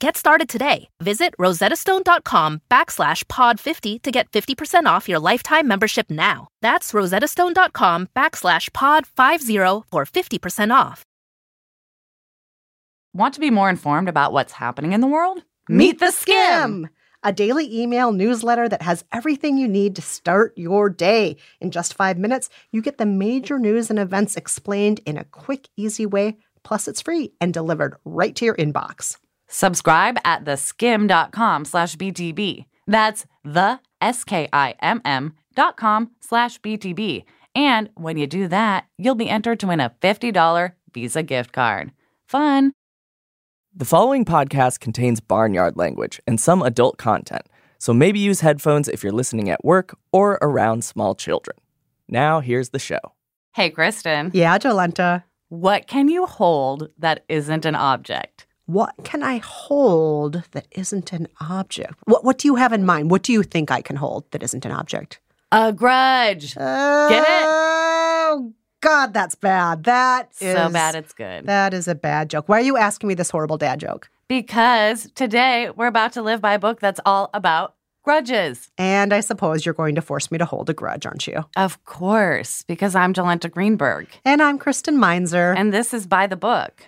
[0.00, 0.88] Get started today.
[1.02, 6.48] Visit rosettastone.com backslash pod50 to get 50% off your lifetime membership now.
[6.62, 11.04] That's rosettastone.com backslash pod50 for 50% off.
[13.12, 15.42] Want to be more informed about what's happening in the world?
[15.68, 16.88] Meet the Skimm,
[17.22, 21.36] a daily email newsletter that has everything you need to start your day.
[21.60, 25.68] In just five minutes, you get the major news and events explained in a quick,
[25.76, 26.38] easy way.
[26.62, 29.18] Plus, it's free and delivered right to your inbox.
[29.52, 32.66] Subscribe at theskimm.com slash BTB.
[32.86, 37.24] That's the S-K-I-M-M dot com slash BTB.
[37.56, 41.90] And when you do that, you'll be entered to win a $50 Visa gift card.
[42.26, 42.72] Fun!
[43.74, 47.42] The following podcast contains barnyard language and some adult content,
[47.78, 51.56] so maybe use headphones if you're listening at work or around small children.
[52.08, 53.00] Now, here's the show.
[53.54, 54.30] Hey, Kristen.
[54.32, 55.24] Yeah, Jolenta.
[55.48, 58.46] What can you hold that isn't an object?
[58.70, 61.94] What can I hold that isn't an object?
[62.04, 63.10] What What do you have in mind?
[63.10, 65.18] What do you think I can hold that isn't an object?
[65.50, 66.56] A grudge.
[66.56, 67.44] Oh, Get it?
[67.48, 69.82] Oh God, that's bad.
[69.84, 71.46] That is so bad it's good.
[71.46, 72.48] That is a bad joke.
[72.48, 74.08] Why are you asking me this horrible dad joke?
[74.28, 78.70] Because today we're about to live by a book that's all about grudges.
[78.78, 81.44] And I suppose you're going to force me to hold a grudge, aren't you?
[81.56, 84.06] Of course, because I'm Jolenta Greenberg.
[84.24, 85.54] And I'm Kristen Meinzer.
[85.56, 86.86] And this is by the book.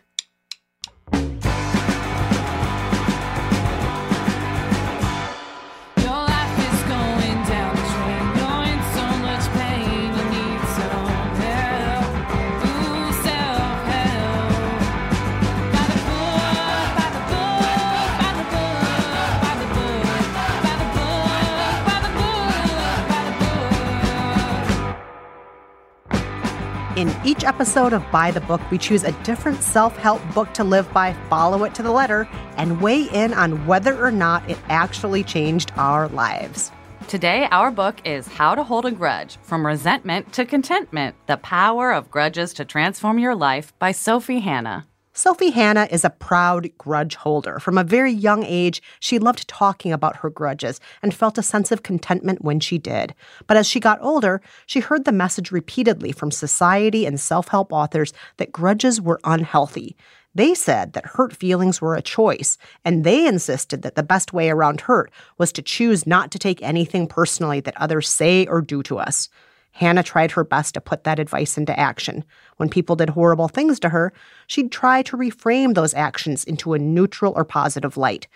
[27.03, 30.63] In each episode of By the Book, we choose a different self help book to
[30.63, 34.57] live by, follow it to the letter, and weigh in on whether or not it
[34.69, 36.71] actually changed our lives.
[37.09, 41.91] Today, our book is How to Hold a Grudge From Resentment to Contentment The Power
[41.91, 44.87] of Grudges to Transform Your Life by Sophie Hannah.
[45.15, 47.59] Sophie Hannah is a proud grudge holder.
[47.61, 51.71] From a very young age, she loved talking about her grudges and felt a sense
[51.71, 53.15] of contentment when she did.
[53.47, 57.75] But as she got older, she heard the message repeatedly from society and self help
[57.75, 59.97] authors that grudges were unhealthy.
[60.34, 64.49] They said that hurt feelings were a choice, and they insisted that the best way
[64.49, 68.82] around hurt was to choose not to take anything personally that others say or do
[68.85, 69.29] to us.
[69.73, 72.25] Hannah tried her best to put that advice into action.
[72.59, 74.13] When people did horrible things to her,
[74.47, 78.29] she'd try to reframe those actions into a neutral or positive light.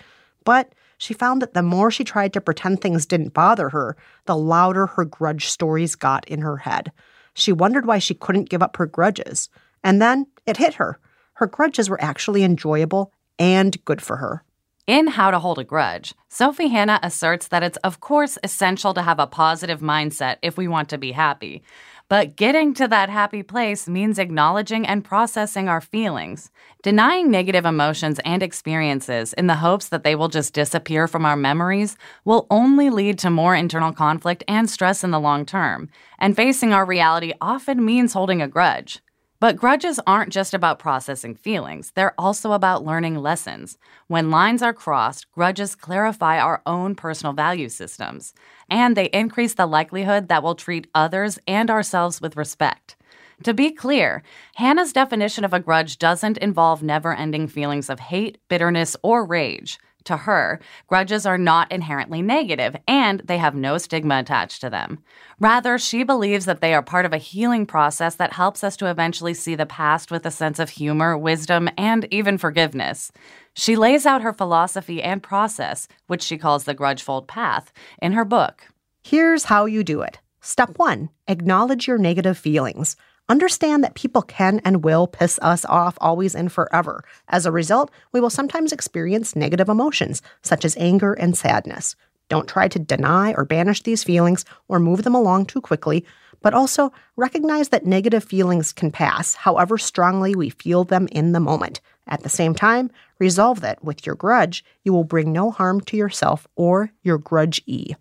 [0.45, 4.37] But she found that the more she tried to pretend things didn't bother her, the
[4.37, 6.91] louder her grudge stories got in her head.
[7.35, 9.51] She wondered why she couldn't give up her grudges.
[9.85, 10.99] And then it hit her.
[11.35, 14.43] Her grudges were actually enjoyable and good for her.
[14.87, 19.03] In How to Hold a Grudge, Sophie Hannah asserts that it's, of course, essential to
[19.03, 21.65] have a positive mindset if we want to be happy.
[22.09, 26.53] But getting to that happy place means acknowledging and processing our feelings.
[26.85, 31.37] Denying negative emotions and experiences in the hopes that they will just disappear from our
[31.37, 35.89] memories will only lead to more internal conflict and stress in the long term.
[36.21, 39.01] And facing our reality often means holding a grudge.
[39.39, 43.77] But grudges aren't just about processing feelings, they're also about learning lessons.
[44.07, 48.33] When lines are crossed, grudges clarify our own personal value systems,
[48.71, 52.97] and they increase the likelihood that we'll treat others and ourselves with respect.
[53.43, 54.23] To be clear,
[54.55, 59.79] Hannah's definition of a grudge doesn't involve never ending feelings of hate, bitterness, or rage.
[60.07, 65.03] To her, grudges are not inherently negative and they have no stigma attached to them.
[65.41, 68.89] Rather, she believes that they are part of a healing process that helps us to
[68.89, 73.11] eventually see the past with a sense of humor, wisdom, and even forgiveness.
[73.55, 78.25] She lays out her philosophy and process, which she calls the Grudgefold Path, in her
[78.25, 78.69] book.
[79.03, 80.21] Here's how you do it.
[80.41, 82.97] Step one acknowledge your negative feelings.
[83.29, 87.03] Understand that people can and will piss us off always and forever.
[87.29, 91.97] As a result, we will sometimes experience negative emotions, such as anger and sadness.
[92.29, 96.05] Don't try to deny or banish these feelings or move them along too quickly,
[96.41, 101.41] but also recognize that negative feelings can pass, however strongly we feel them in the
[101.41, 101.81] moment.
[102.07, 105.97] At the same time, resolve that with your grudge, you will bring no harm to
[105.97, 107.97] yourself or your grudge-e.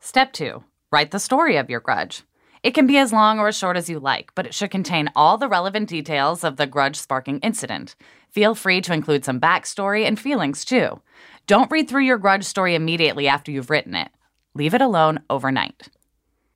[0.00, 2.22] Step two write the story of your grudge.
[2.62, 5.10] It can be as long or as short as you like, but it should contain
[5.16, 7.96] all the relevant details of the grudge sparking incident.
[8.30, 11.00] Feel free to include some backstory and feelings too.
[11.48, 14.10] Don't read through your grudge story immediately after you've written it.
[14.54, 15.88] Leave it alone overnight.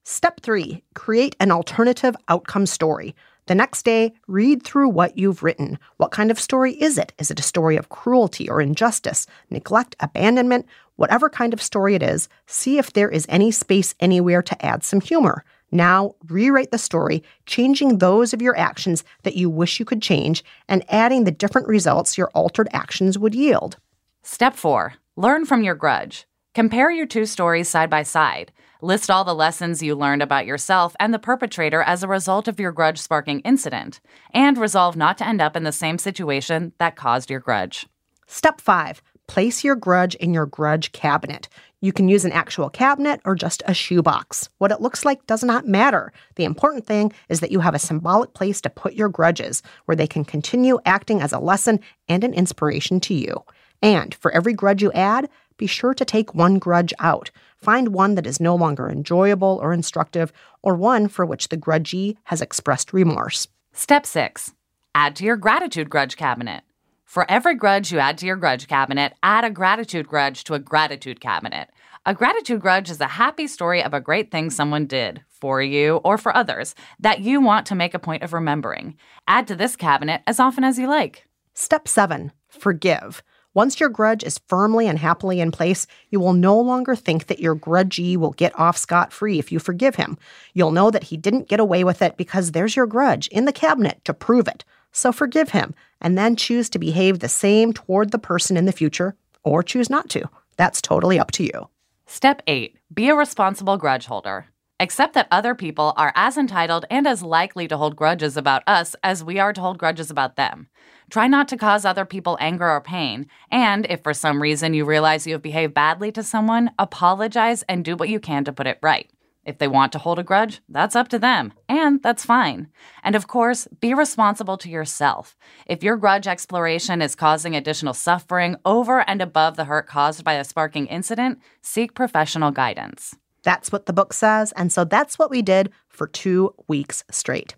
[0.04, 3.16] Step three create an alternative outcome story.
[3.46, 5.78] The next day, read through what you've written.
[5.96, 7.12] What kind of story is it?
[7.18, 10.66] Is it a story of cruelty or injustice, neglect, abandonment?
[10.96, 14.84] Whatever kind of story it is, see if there is any space anywhere to add
[14.84, 15.44] some humor.
[15.72, 20.44] Now, rewrite the story, changing those of your actions that you wish you could change
[20.68, 23.76] and adding the different results your altered actions would yield.
[24.22, 26.26] Step four learn from your grudge.
[26.54, 28.52] Compare your two stories side by side.
[28.82, 32.60] List all the lessons you learned about yourself and the perpetrator as a result of
[32.60, 34.00] your grudge sparking incident,
[34.32, 37.86] and resolve not to end up in the same situation that caused your grudge.
[38.26, 41.48] Step five place your grudge in your grudge cabinet.
[41.86, 44.48] You can use an actual cabinet or just a shoebox.
[44.58, 46.12] What it looks like does not matter.
[46.34, 49.94] The important thing is that you have a symbolic place to put your grudges where
[49.94, 51.78] they can continue acting as a lesson
[52.08, 53.44] and an inspiration to you.
[53.82, 55.28] And for every grudge you add,
[55.58, 57.30] be sure to take one grudge out.
[57.56, 60.32] Find one that is no longer enjoyable or instructive,
[60.64, 63.46] or one for which the grudgee has expressed remorse.
[63.72, 64.52] Step six
[64.92, 66.64] add to your gratitude grudge cabinet.
[67.04, 70.58] For every grudge you add to your grudge cabinet, add a gratitude grudge to a
[70.58, 71.70] gratitude cabinet.
[72.08, 75.96] A gratitude grudge is a happy story of a great thing someone did for you
[76.04, 78.96] or for others that you want to make a point of remembering.
[79.26, 81.26] Add to this cabinet as often as you like.
[81.52, 83.24] Step seven forgive.
[83.54, 87.40] Once your grudge is firmly and happily in place, you will no longer think that
[87.40, 90.16] your grudgee will get off scot free if you forgive him.
[90.54, 93.52] You'll know that he didn't get away with it because there's your grudge in the
[93.52, 94.64] cabinet to prove it.
[94.92, 98.70] So forgive him and then choose to behave the same toward the person in the
[98.70, 100.30] future or choose not to.
[100.56, 101.68] That's totally up to you.
[102.08, 104.46] Step 8 Be a responsible grudge holder.
[104.78, 108.94] Accept that other people are as entitled and as likely to hold grudges about us
[109.02, 110.68] as we are to hold grudges about them.
[111.10, 114.84] Try not to cause other people anger or pain, and if for some reason you
[114.84, 118.68] realize you have behaved badly to someone, apologize and do what you can to put
[118.68, 119.10] it right.
[119.46, 122.66] If they want to hold a grudge, that's up to them, and that's fine.
[123.04, 125.36] And of course, be responsible to yourself.
[125.66, 130.32] If your grudge exploration is causing additional suffering over and above the hurt caused by
[130.32, 133.16] a sparking incident, seek professional guidance.
[133.44, 137.54] That's what the book says, and so that's what we did for two weeks straight.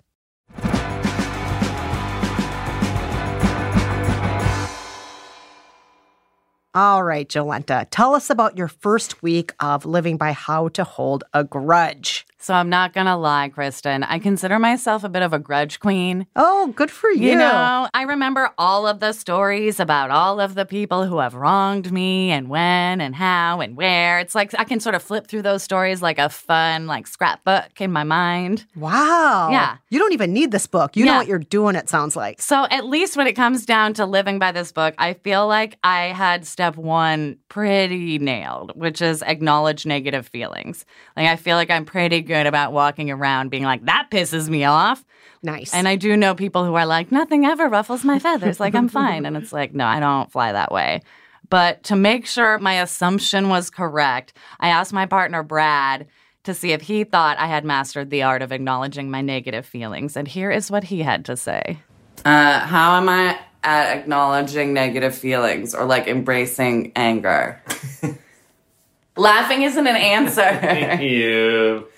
[6.75, 11.25] All right, Jolenta, tell us about your first week of living by how to hold
[11.33, 12.27] a grudge.
[12.41, 14.05] So I'm not gonna lie, Kristen.
[14.05, 16.27] I consider myself a bit of a grudge queen.
[16.37, 17.31] Oh, good for you.
[17.31, 21.35] You know, I remember all of the stories about all of the people who have
[21.35, 24.21] wronged me and when and how and where.
[24.21, 27.81] It's like I can sort of flip through those stories like a fun, like scrapbook
[27.81, 28.67] in my mind.
[28.77, 29.49] Wow.
[29.51, 29.79] Yeah.
[29.91, 30.97] You don't even need this book.
[30.97, 32.41] You know what you're doing, it sounds like.
[32.41, 35.77] So at least when it comes down to living by this book, I feel like
[35.83, 40.85] I had step one pretty nailed, which is acknowledge negative feelings.
[41.17, 44.63] Like I feel like I'm pretty good about walking around being like, that pisses me
[44.65, 45.05] off.
[45.43, 45.75] Nice.
[45.75, 48.61] And I do know people who are like, nothing ever ruffles my feathers.
[48.61, 49.27] Like, I'm fine.
[49.27, 51.03] And it's like, no, I don't fly that way.
[51.51, 56.07] But to make sure my assumption was correct, I asked my partner, Brad,
[56.45, 60.17] to see if he thought I had mastered the art of acknowledging my negative feelings.
[60.17, 61.81] And here is what he had to say.
[62.25, 67.63] Uh, how am I at acknowledging negative feelings or like embracing anger?
[69.17, 70.43] Laughing isn't an answer.
[70.43, 71.89] Thank you.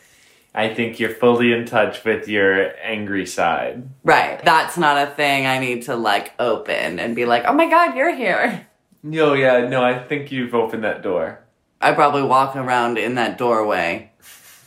[0.55, 3.89] I think you're fully in touch with your angry side.
[4.03, 4.45] right.
[4.45, 7.97] That's not a thing I need to like open and be like, oh my God,
[7.97, 8.67] you're here.
[9.03, 11.41] No, yeah, no, I think you've opened that door.
[11.81, 14.13] I probably walk around in that doorway,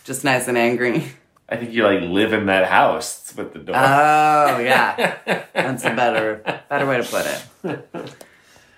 [0.05, 1.03] just nice and angry.
[1.49, 3.75] I think you like live in that house with the door.
[3.75, 5.17] Oh yeah,
[5.53, 8.17] that's a better better way to put it.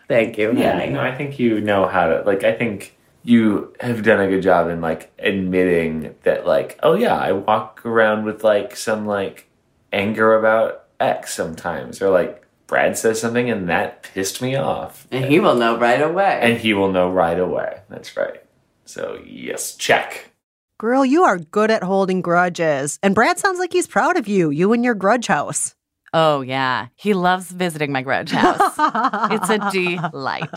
[0.09, 0.51] Thank you.
[0.57, 0.91] yeah, honey.
[0.91, 2.43] no, I think you know how to like.
[2.43, 7.17] I think you have done a good job in like admitting that, like, oh yeah,
[7.17, 9.49] I walk around with like some like
[9.91, 15.25] anger about X sometimes, or like Brad says something and that pissed me off, And
[15.25, 16.39] he will know right away.
[16.41, 17.81] and he will know right away.
[17.89, 18.41] That's right.
[18.85, 20.31] So yes, check.
[20.79, 22.99] Girl, you are good at holding grudges.
[23.03, 25.74] And Brad sounds like he's proud of you, you and your grudge house.
[26.15, 28.73] Oh yeah, he loves visiting my grudge house.
[29.31, 29.59] it's a
[30.11, 30.49] delight.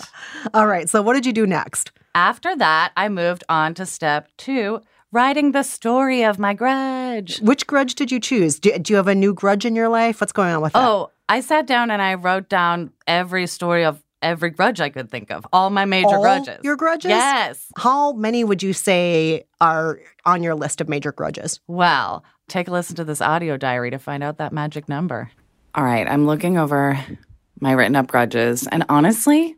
[0.55, 1.91] All right, so what did you do next?
[2.15, 4.81] After that, I moved on to step two,
[5.13, 7.41] writing the story of my grudge.
[7.41, 8.59] Which grudge did you choose?
[8.59, 10.21] Do, do you have a new grudge in your life?
[10.21, 10.85] What's going on with that?
[10.89, 15.11] Oh, I sat down and I wrote down every story of every grudge I could
[15.11, 16.59] think of, all my major All grudges.
[16.65, 17.11] your grudges?
[17.11, 17.67] Yes.
[17.77, 21.61] How many would you say are on your list of major grudges?
[21.69, 25.31] Well, take a listen to this audio diary to find out that magic number.
[25.75, 26.99] All right, I'm looking over
[27.61, 29.57] my written up grudges, and honestly,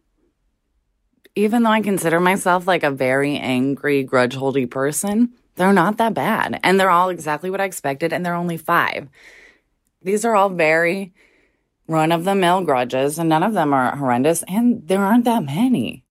[1.35, 6.15] even though I consider myself like a very angry, grudge holdy person, they're not that
[6.15, 6.59] bad.
[6.63, 9.09] And they're all exactly what I expected, and they're only five.
[10.03, 11.13] These are all very
[11.87, 15.45] run of the mill grudges, and none of them are horrendous, and there aren't that
[15.45, 16.05] many,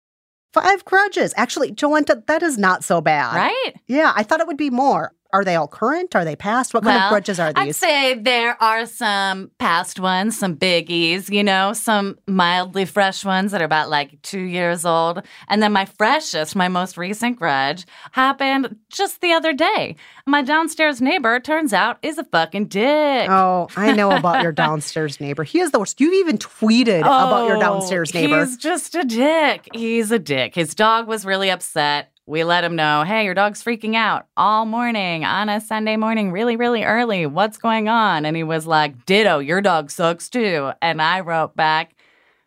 [0.52, 1.32] Five grudges.
[1.38, 3.36] Actually, Jolenta, that is not so bad.
[3.36, 3.74] right?
[3.86, 5.14] Yeah, I thought it would be more.
[5.32, 6.16] Are they all current?
[6.16, 6.74] Are they past?
[6.74, 7.64] What kind of grudges are these?
[7.64, 13.52] I'd say there are some past ones, some biggies, you know, some mildly fresh ones
[13.52, 15.22] that are about like two years old.
[15.48, 19.96] And then my freshest, my most recent grudge happened just the other day.
[20.26, 23.30] My downstairs neighbor, turns out, is a fucking dick.
[23.30, 25.44] Oh, I know about your downstairs neighbor.
[25.44, 26.02] He is the worst.
[26.02, 28.46] You've even tweeted about your Oh, downstairs neighbor.
[28.46, 29.68] He's just a dick.
[29.74, 30.56] He's a dick.
[30.56, 32.12] His dog was really upset.
[32.30, 36.32] We let him know, hey, your dog's freaking out all morning on a Sunday morning,
[36.32, 37.26] really, really early.
[37.26, 38.24] What's going on?
[38.24, 40.70] And he was like, ditto, your dog sucks too.
[40.80, 41.96] And I wrote back,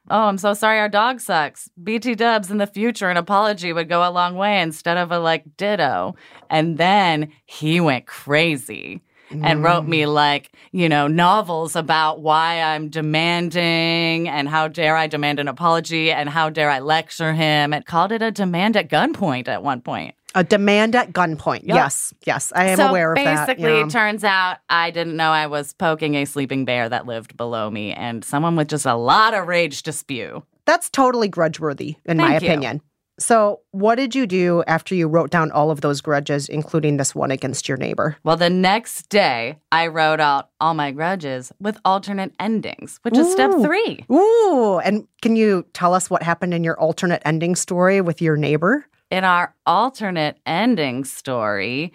[0.09, 1.69] oh, I'm so sorry our dog sucks.
[1.83, 5.19] BT dubs in the future, an apology would go a long way instead of a
[5.19, 6.15] like ditto.
[6.49, 9.03] And then he went crazy
[9.43, 10.13] and wrote me mm.
[10.13, 16.11] like, you know, novels about why I'm demanding and how dare I demand an apology
[16.11, 17.73] and how dare I lecture him.
[17.73, 20.15] It called it a demand at gunpoint at one point.
[20.35, 21.65] A demand at gunpoint.
[21.65, 21.77] Yep.
[21.77, 23.47] Yes, yes, I am so aware of that.
[23.47, 23.85] basically, yeah.
[23.85, 27.71] it turns out I didn't know I was poking a sleeping bear that lived below
[27.71, 30.43] me and someone with just a lot of rage to spew.
[30.65, 32.37] That's totally grudge worthy, in my you.
[32.39, 32.81] opinion.
[33.23, 37.15] So, what did you do after you wrote down all of those grudges, including this
[37.15, 38.17] one against your neighbor?
[38.25, 43.31] Well, the next day, I wrote out all my grudges with alternate endings, which is
[43.31, 44.05] step three.
[44.11, 48.37] Ooh, and can you tell us what happened in your alternate ending story with your
[48.37, 48.87] neighbor?
[49.13, 51.93] in our alternate ending story,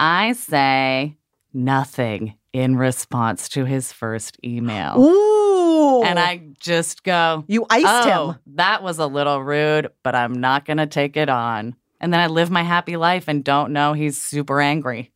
[0.00, 1.16] I say
[1.54, 5.00] nothing in response to his first email.
[5.00, 5.39] Ooh.
[6.04, 8.38] And I just go, You iced oh, him.
[8.54, 11.76] that was a little rude, but I'm not going to take it on.
[12.00, 15.12] And then I live my happy life and don't know he's super angry.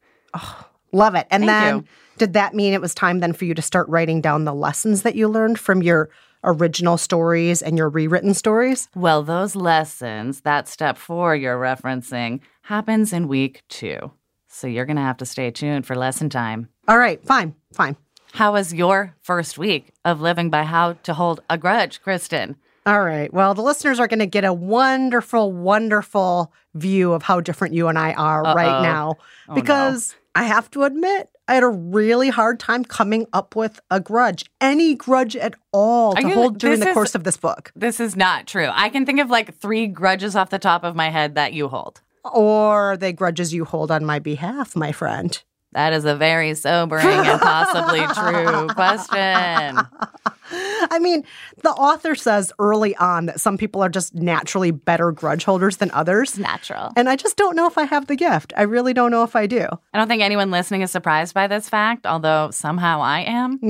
[0.93, 1.27] Love it.
[1.31, 1.85] And Thank then you.
[2.19, 5.03] did that mean it was time then for you to start writing down the lessons
[5.03, 6.11] that you learned from your
[6.45, 8.89] original stories and your rewritten stories?
[8.95, 14.13] Well, those lessons, that step four you're referencing, happens in week two.
[14.49, 16.69] So you're going to have to stay tuned for lesson time.
[16.87, 17.97] All right, fine, fine.
[18.35, 22.57] How was your first week of living by how to hold a grudge, Kristen?
[22.87, 23.33] All right.
[23.33, 27.87] Well, the listeners are going to get a wonderful, wonderful view of how different you
[27.89, 28.83] and I are right Uh-oh.
[28.83, 29.15] now.
[29.19, 29.55] Oh, no.
[29.55, 34.01] because I have to admit, I had a really hard time coming up with a
[34.01, 37.71] grudge, any grudge at all, to you- hold during the is- course of this book.
[37.77, 38.69] This is not true.
[38.73, 41.69] I can think of like three grudges off the top of my head that you
[41.69, 42.01] hold.
[42.25, 45.41] Or they grudges you hold on my behalf, my friend?
[45.75, 49.79] That is a very sobering and possibly true question.
[50.91, 51.25] I mean,
[51.63, 55.91] the author says early on that some people are just naturally better grudge holders than
[55.93, 56.39] others.
[56.39, 56.93] Natural.
[56.97, 58.53] And I just don't know if I have the gift.
[58.57, 59.67] I really don't know if I do.
[59.93, 63.59] I don't think anyone listening is surprised by this fact, although somehow I am.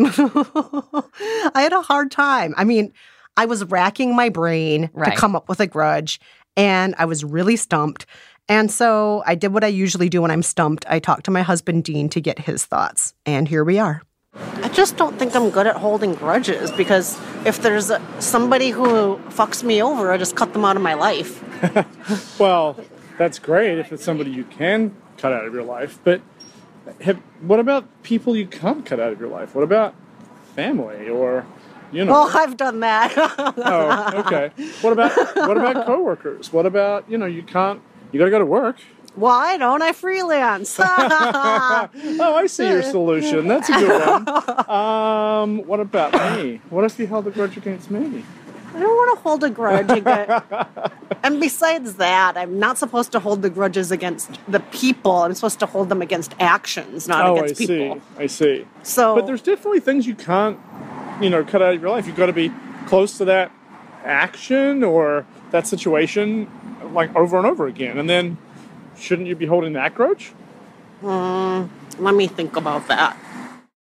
[1.55, 2.55] I had a hard time.
[2.57, 2.93] I mean,
[3.37, 5.13] I was racking my brain Right.
[5.15, 6.21] to come up with a grudge
[6.57, 8.07] and I was really stumped.
[8.49, 10.85] And so I did what I usually do when I'm stumped.
[10.89, 13.15] I talked to my husband, Dean, to get his thoughts.
[13.25, 14.03] And here we are.
[14.63, 19.63] I just don't think I'm good at holding grudges because if there's somebody who fucks
[19.63, 21.43] me over, I just cut them out of my life.
[22.39, 22.77] Well,
[23.17, 25.99] that's great if it's somebody you can cut out of your life.
[26.05, 26.21] But
[27.01, 29.55] have, what about people you can't cut out of your life?
[29.55, 29.95] What about
[30.55, 31.47] family or,
[31.93, 32.13] you know?
[32.13, 33.15] Well, I've done that.
[33.17, 34.51] oh, okay.
[34.83, 36.53] What about what about coworkers?
[36.53, 37.81] What about you know you can't
[38.15, 38.77] you got to go to work.
[39.17, 40.79] Why don't I freelance?
[42.17, 43.49] Oh, I see your solution.
[43.49, 44.71] That's a good one.
[44.71, 46.61] Um, what about me?
[46.71, 48.25] What if you held a grudge against me?
[48.73, 50.45] I don't want to hold a grudge against.
[51.25, 55.13] and besides that, I'm not supposed to hold the grudges against the people.
[55.13, 57.61] I'm supposed to hold them against actions, not against.
[57.61, 57.67] oh, I see.
[57.67, 58.03] people.
[58.19, 58.67] I see.
[58.85, 60.59] So, But there's definitely things you can't,
[61.21, 62.07] you know, cut out of your life.
[62.07, 62.53] You've got to be
[62.87, 63.51] close to that
[64.05, 66.51] action or that situation,
[66.93, 67.99] like over and over again.
[67.99, 68.39] And then,
[68.99, 70.33] shouldn't you be holding that grudge?
[71.01, 71.65] Hmm,
[71.99, 73.17] let me think about that.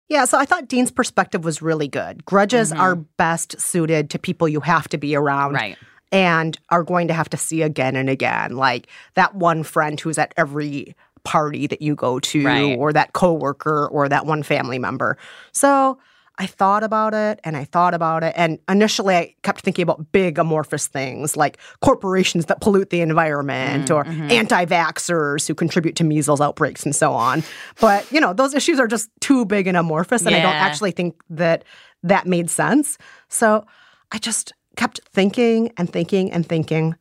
[0.08, 2.24] Yeah, so I thought Dean's perspective was really good.
[2.24, 2.80] Grudges mm-hmm.
[2.80, 5.54] are best suited to people you have to be around.
[5.54, 5.76] Right.
[6.10, 8.56] And are going to have to see again and again.
[8.56, 12.78] Like that one friend who's at every party that you go to, Right.
[12.78, 15.18] or that coworker, or that one family member.
[15.52, 15.98] So
[16.40, 18.32] I thought about it and I thought about it.
[18.36, 23.88] And initially, I kept thinking about big amorphous things like corporations that pollute the environment
[23.88, 24.30] mm, or mm-hmm.
[24.30, 27.42] anti vaxxers who contribute to measles outbreaks and so on.
[27.80, 30.24] But, you know, those issues are just too big and amorphous.
[30.24, 31.64] And I don't actually think that
[32.04, 32.98] that made sense.
[33.28, 33.66] So
[34.12, 36.94] I just kept thinking and thinking and thinking.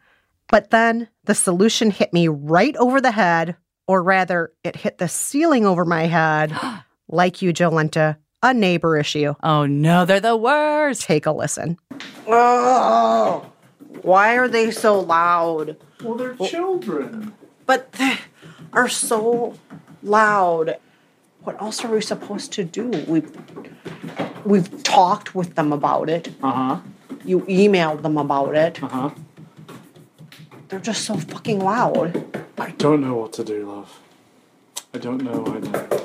[0.49, 5.07] But then the solution hit me right over the head, or rather, it hit the
[5.07, 6.57] ceiling over my head,
[7.07, 8.17] like you, Jolenta,
[8.47, 9.35] a neighbor issue.
[9.43, 11.03] Oh no, they're the worst.
[11.03, 11.77] Take a listen.
[12.27, 13.45] Oh,
[14.01, 15.77] why are they so loud?
[16.03, 17.33] Well, they're children.
[17.65, 18.17] But they
[18.73, 19.55] are so
[20.01, 20.77] loud.
[21.41, 22.89] What else are we supposed to do?
[23.07, 23.31] We've
[24.45, 26.29] we've talked with them about it.
[26.41, 26.79] Uh huh.
[27.25, 28.81] You emailed them about it.
[28.83, 29.09] Uh huh.
[30.69, 32.25] They're just so fucking loud.
[32.57, 33.99] I don't know what to do, love.
[34.97, 35.43] I don't know.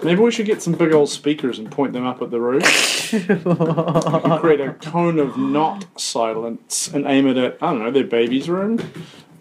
[0.02, 2.62] Maybe we should get some big old speakers and point them up at the roof.
[3.09, 8.50] Create a cone of not silence and aim it at, I don't know, their baby's
[8.50, 8.78] room.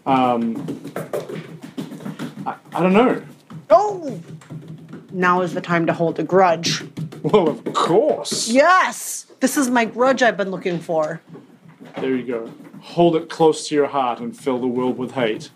[0.06, 0.82] Um,
[2.46, 3.22] I, I don't know.
[3.70, 4.22] Oh!
[5.12, 6.86] Now is the time to hold a grudge.
[7.22, 8.48] Well, of course.
[8.48, 9.26] Yes!
[9.42, 11.20] This is my grudge I've been looking for.
[11.98, 12.50] There you go.
[12.80, 15.50] Hold it close to your heart and fill the world with hate.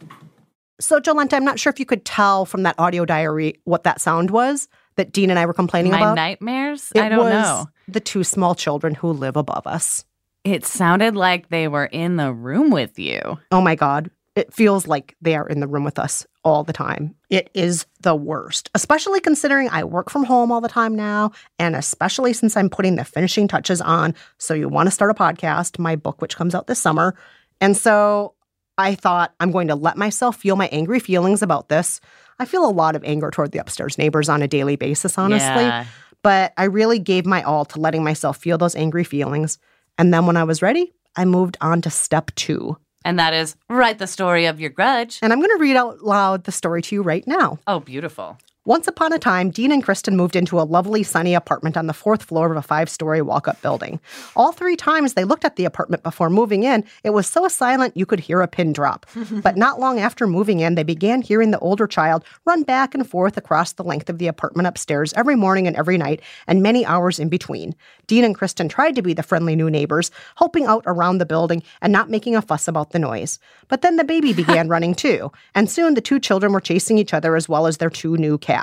[0.79, 4.01] So, Jolenta, I'm not sure if you could tell from that audio diary what that
[4.01, 5.99] sound was that Dean and I were complaining about.
[5.99, 6.15] My about.
[6.15, 6.91] nightmares?
[6.95, 7.65] It I don't was know.
[7.87, 10.05] The two small children who live above us.
[10.43, 13.39] It sounded like they were in the room with you.
[13.51, 14.11] Oh my God.
[14.35, 17.15] It feels like they are in the room with us all the time.
[17.29, 21.75] It is the worst, especially considering I work from home all the time now, and
[21.75, 25.79] especially since I'm putting the finishing touches on So You Want to Start a Podcast,
[25.79, 27.15] my book, which comes out this summer.
[27.61, 28.34] And so
[28.77, 32.01] I thought I'm going to let myself feel my angry feelings about this.
[32.39, 35.63] I feel a lot of anger toward the upstairs neighbors on a daily basis, honestly.
[35.63, 35.85] Yeah.
[36.21, 39.59] But I really gave my all to letting myself feel those angry feelings.
[39.97, 42.77] And then when I was ready, I moved on to step two.
[43.05, 45.19] And that is write the story of your grudge.
[45.21, 47.59] And I'm going to read out loud the story to you right now.
[47.67, 48.37] Oh, beautiful.
[48.67, 51.93] Once upon a time, Dean and Kristen moved into a lovely, sunny apartment on the
[51.93, 53.99] fourth floor of a five story walk up building.
[54.35, 57.95] All three times they looked at the apartment before moving in, it was so silent
[57.95, 59.05] you could hear a pin drop.
[59.43, 63.07] but not long after moving in, they began hearing the older child run back and
[63.07, 66.83] forth across the length of the apartment upstairs every morning and every night, and many
[66.87, 67.75] hours in between.
[68.07, 71.61] Dean and Kristen tried to be the friendly new neighbors, helping out around the building
[71.83, 73.37] and not making a fuss about the noise.
[73.67, 77.13] But then the baby began running too, and soon the two children were chasing each
[77.13, 78.54] other as well as their two new cats.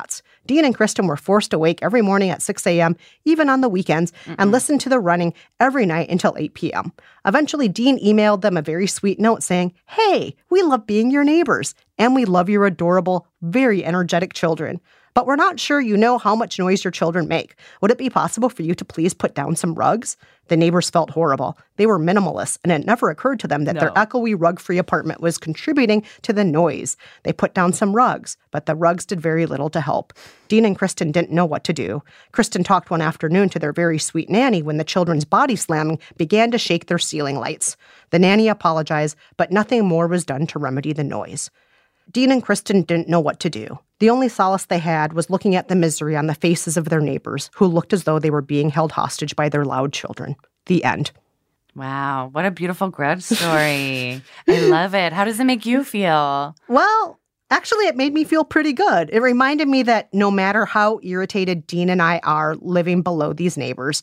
[0.47, 3.69] Dean and Kristen were forced to wake every morning at 6 a.m., even on the
[3.69, 6.93] weekends, and listened to the running every night until 8 p.m.
[7.25, 11.75] Eventually, Dean emailed them a very sweet note saying, Hey, we love being your neighbors,
[11.99, 14.81] and we love your adorable, very energetic children.
[15.15, 17.55] But we're not sure you know how much noise your children make.
[17.81, 20.17] Would it be possible for you to please put down some rugs?
[20.49, 21.57] The neighbors felt horrible.
[21.77, 23.95] They were minimalists, and it never occurred to them that their No.
[23.95, 26.97] echoey rug free apartment was contributing to the noise.
[27.23, 30.13] They put down some rugs, but the rugs did very little to help.
[30.49, 32.03] Dean and Kristen didn't know what to do.
[32.33, 36.51] Kristen talked one afternoon to their very sweet nanny when the children's body slamming began
[36.51, 37.77] to shake their ceiling lights.
[38.11, 41.51] The nanny apologized, but nothing more was done to remedy the noise.
[42.11, 43.79] Dean and Kristen didn't know what to do.
[44.01, 47.01] The only solace they had was looking at the misery on the faces of their
[47.01, 50.37] neighbors, who looked as though they were being held hostage by their loud children.
[50.67, 51.13] The end.
[51.75, 54.23] Wow, what a beautiful grudge story.
[54.49, 55.13] I love it.
[55.13, 56.55] How does it make you feel?
[56.69, 57.19] Well,
[57.53, 59.11] Actually, it made me feel pretty good.
[59.13, 63.59] It reminded me that no matter how irritated Dean and I are living below these
[63.59, 64.03] neighbors,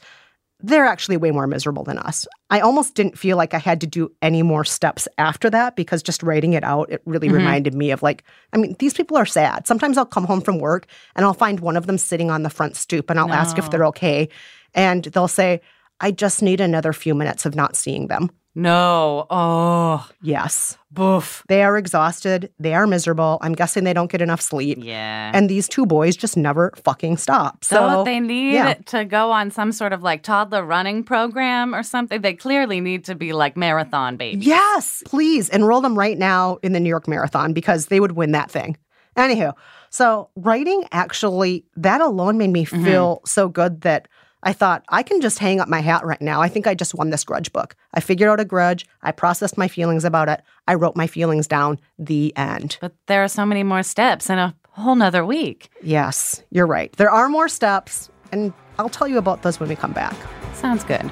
[0.62, 2.28] they're actually way more miserable than us.
[2.50, 6.04] I almost didn't feel like I had to do any more steps after that because
[6.04, 7.38] just writing it out, it really mm-hmm.
[7.38, 9.68] reminded me of like, I mean, these people are sad.
[9.68, 12.50] Sometimes I'll come home from work and I'll find one of them sitting on the
[12.50, 13.70] front stoop and I'll ask if oh.
[13.70, 14.28] they're okay.
[14.74, 15.62] And they'll say,
[16.02, 18.30] I just need another few minutes of not seeing them.
[18.56, 19.28] No.
[19.30, 20.78] Oh, Yes.
[20.92, 21.44] boof.
[21.48, 22.52] They are exhausted.
[22.60, 23.38] They are miserable.
[23.42, 24.80] I'm guessing they don't get enough sleep.
[24.82, 25.32] Yeah.
[25.34, 27.64] And these two boys just never fucking stop.
[27.64, 28.74] So So they need yeah.
[28.88, 32.22] to go on some sort of like toddler running program or something.
[32.22, 34.46] They clearly need to be like marathon babies.
[34.46, 38.32] Yes, please enroll them right now in the New York Marathon because they would win
[38.32, 38.76] that thing.
[39.16, 39.54] Anywho,
[39.90, 42.84] so writing actually, that alone made me mm-hmm.
[42.84, 44.08] feel so good that
[44.44, 46.42] I thought I can just hang up my hat right now.
[46.42, 47.76] I think I just won this grudge book.
[47.94, 48.86] I figured out a grudge.
[49.02, 50.42] I processed my feelings about it.
[50.68, 51.80] I wrote my feelings down.
[51.98, 52.78] The end.
[52.80, 55.70] But there are so many more steps in a whole nother week.
[55.84, 56.92] Yes, you're right.
[56.94, 60.16] There are more steps, and I'll tell you about those when we come back.
[60.54, 61.12] Sounds good.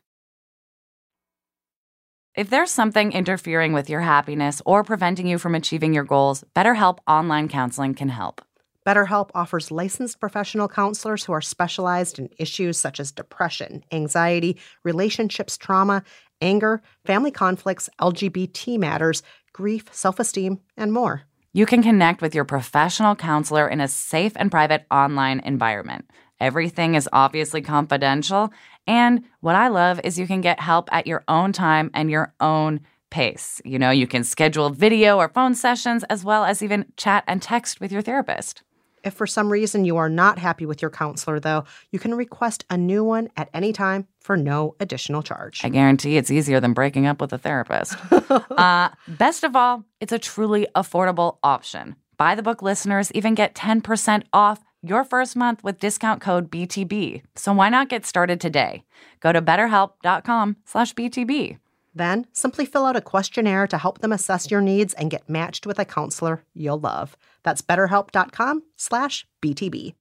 [2.33, 6.99] If there's something interfering with your happiness or preventing you from achieving your goals, BetterHelp
[7.05, 8.41] Online Counseling can help.
[8.87, 15.57] BetterHelp offers licensed professional counselors who are specialized in issues such as depression, anxiety, relationships,
[15.57, 16.03] trauma,
[16.39, 21.23] anger, family conflicts, LGBT matters, grief, self esteem, and more.
[21.51, 26.05] You can connect with your professional counselor in a safe and private online environment.
[26.41, 28.51] Everything is obviously confidential.
[28.87, 32.33] And what I love is you can get help at your own time and your
[32.39, 33.61] own pace.
[33.63, 37.41] You know, you can schedule video or phone sessions as well as even chat and
[37.41, 38.63] text with your therapist.
[39.03, 42.65] If for some reason you are not happy with your counselor, though, you can request
[42.69, 45.61] a new one at any time for no additional charge.
[45.63, 47.95] I guarantee it's easier than breaking up with a therapist.
[48.31, 51.95] uh, best of all, it's a truly affordable option.
[52.17, 57.23] By the book listeners even get 10% off your first month with discount code BTB.
[57.35, 58.83] So why not get started today?
[59.19, 61.57] Go to betterhelp.com slash BTB.
[61.93, 65.65] Then simply fill out a questionnaire to help them assess your needs and get matched
[65.65, 67.17] with a counselor you'll love.
[67.43, 69.95] That's betterhelp.com slash BTB.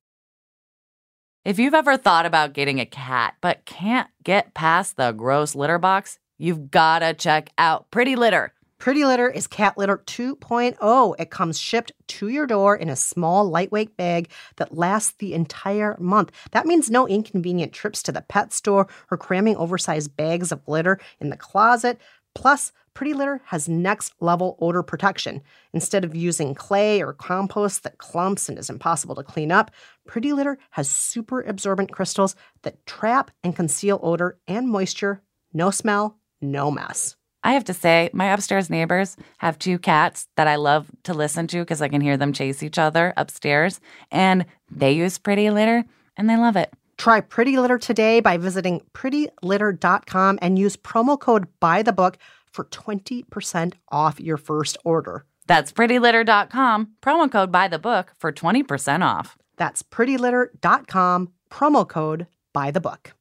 [1.45, 5.79] If you've ever thought about getting a cat but can't get past the gross litter
[5.79, 8.53] box, you've gotta check out Pretty Litter.
[8.81, 11.15] Pretty Litter is cat litter 2.0.
[11.19, 15.99] It comes shipped to your door in a small, lightweight bag that lasts the entire
[16.01, 16.33] month.
[16.53, 20.99] That means no inconvenient trips to the pet store or cramming oversized bags of litter
[21.21, 22.01] in the closet.
[22.35, 25.43] Plus, Pretty Litter has next level odor protection.
[25.75, 29.71] Instead of using clay or compost that clumps and is impossible to clean up,
[30.07, 35.21] Pretty Litter has super absorbent crystals that trap and conceal odor and moisture.
[35.53, 37.17] No smell, no mess.
[37.43, 41.47] I have to say, my upstairs neighbors have two cats that I love to listen
[41.49, 43.81] to because I can hear them chase each other upstairs.
[44.11, 45.85] And they use Pretty Litter
[46.17, 46.73] and they love it.
[46.99, 52.19] Try Pretty Litter today by visiting prettylitter.com and use promo code BUY the book
[52.53, 55.25] for 20% off your first order.
[55.47, 59.39] That's prettylitter.com, promo code by the book for 20% off.
[59.57, 63.20] That's prettylitter.com, promo code BUY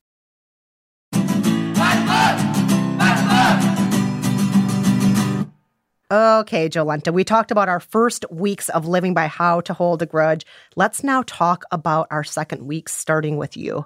[6.11, 10.07] Okay, Jolenta, we talked about our first weeks of living by how to hold a
[10.07, 10.43] grudge.
[10.75, 13.85] Let's now talk about our second week, starting with you.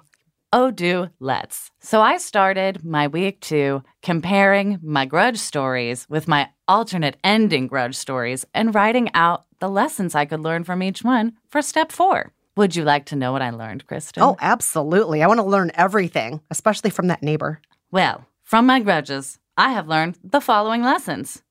[0.50, 1.70] Oh, do let's.
[1.80, 7.94] So I started my week two comparing my grudge stories with my alternate ending grudge
[7.94, 12.32] stories and writing out the lessons I could learn from each one for step four.
[12.56, 14.22] Would you like to know what I learned, Kristen?
[14.22, 15.22] Oh, absolutely.
[15.22, 17.60] I want to learn everything, especially from that neighbor.
[17.90, 21.42] Well, from my grudges, I have learned the following lessons.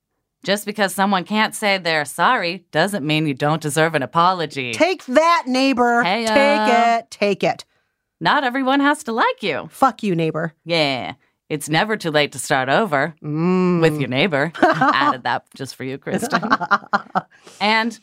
[0.44, 4.72] Just because someone can't say they're sorry doesn't mean you don't deserve an apology.
[4.72, 6.02] Take that, neighbor.
[6.02, 6.68] Hey, take
[7.00, 7.10] it.
[7.10, 7.64] Take it.
[8.20, 9.68] Not everyone has to like you.
[9.70, 10.54] Fuck you, neighbor.
[10.64, 11.14] Yeah.
[11.48, 13.80] It's never too late to start over Mm.
[13.80, 14.52] with your neighbor.
[14.62, 16.42] Added that just for you, Kristen.
[17.60, 17.98] and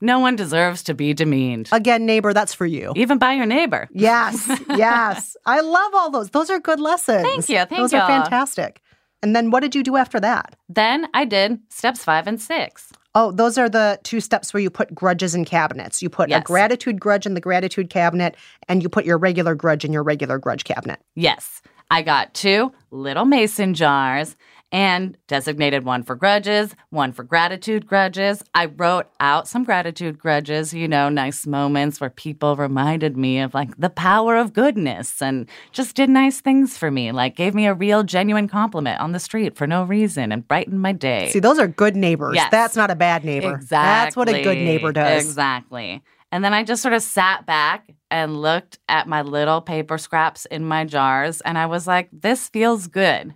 [0.00, 2.92] no one deserves to be demeaned, Again, neighbor, that's for you.
[2.96, 3.88] even by your neighbor.
[3.92, 5.36] Yes, yes.
[5.46, 6.30] I love all those.
[6.30, 7.22] Those are good lessons.
[7.22, 8.80] Thank you, thank Those are fantastic.
[9.26, 10.54] And then what did you do after that?
[10.68, 12.92] Then I did steps five and six.
[13.16, 16.00] Oh, those are the two steps where you put grudges in cabinets.
[16.00, 18.36] You put a gratitude grudge in the gratitude cabinet,
[18.68, 21.00] and you put your regular grudge in your regular grudge cabinet.
[21.16, 21.60] Yes,
[21.90, 24.36] I got two little mason jars
[24.72, 28.42] and designated one for grudges, one for gratitude grudges.
[28.54, 33.54] I wrote out some gratitude grudges, you know, nice moments where people reminded me of
[33.54, 37.66] like the power of goodness and just did nice things for me, like gave me
[37.66, 41.30] a real genuine compliment on the street for no reason and brightened my day.
[41.30, 42.34] See, those are good neighbors.
[42.34, 42.50] Yes.
[42.50, 43.54] That's not a bad neighbor.
[43.54, 43.86] Exactly.
[43.86, 45.24] That's what a good neighbor does.
[45.24, 46.02] Exactly.
[46.32, 50.44] And then I just sort of sat back and looked at my little paper scraps
[50.46, 53.34] in my jars, and I was like, this feels good.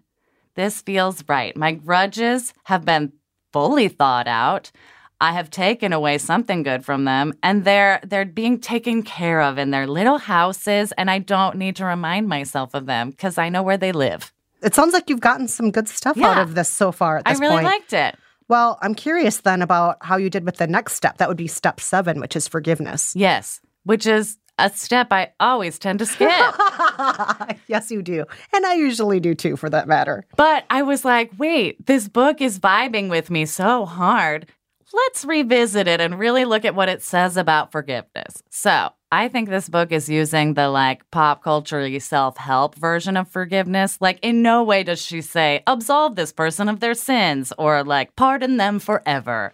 [0.61, 1.57] This feels right.
[1.57, 3.15] My grudges have been
[3.51, 4.71] fully thought out.
[5.19, 9.57] I have taken away something good from them and they're they're being taken care of
[9.57, 13.49] in their little houses and I don't need to remind myself of them cuz I
[13.49, 14.35] know where they live.
[14.63, 17.39] It sounds like you've gotten some good stuff out of this so far at this
[17.39, 17.43] point.
[17.43, 17.81] I really point.
[17.81, 18.19] liked it.
[18.49, 21.17] well, I'm curious then about how you did with the next step.
[21.17, 23.17] That would be step seven, which is forgiveness.
[23.17, 26.29] Yes, which is a step I always tend to skip.
[27.69, 28.25] yes, you do.
[28.53, 30.25] And I usually do too, for that matter.
[30.37, 34.47] But I was like, wait, this book is vibing with me so hard.
[34.93, 38.43] Let's revisit it and really look at what it says about forgiveness.
[38.51, 43.29] So I think this book is using the like pop culture self help version of
[43.29, 43.99] forgiveness.
[44.01, 48.17] Like, in no way does she say, absolve this person of their sins or like
[48.17, 49.53] pardon them forever.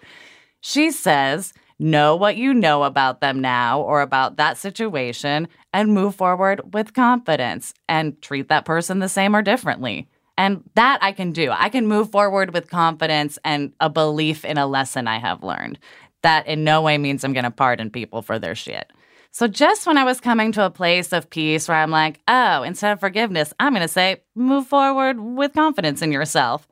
[0.61, 6.15] She says, know what you know about them now or about that situation and move
[6.15, 10.09] forward with confidence and treat that person the same or differently.
[10.39, 11.51] And that I can do.
[11.51, 15.79] I can move forward with confidence and a belief in a lesson I have learned.
[16.23, 18.93] That in no way means I'm going to pardon people for their shit.
[19.31, 22.63] So just when I was coming to a place of peace where I'm like, oh,
[22.63, 26.67] instead of forgiveness, I'm going to say, move forward with confidence in yourself.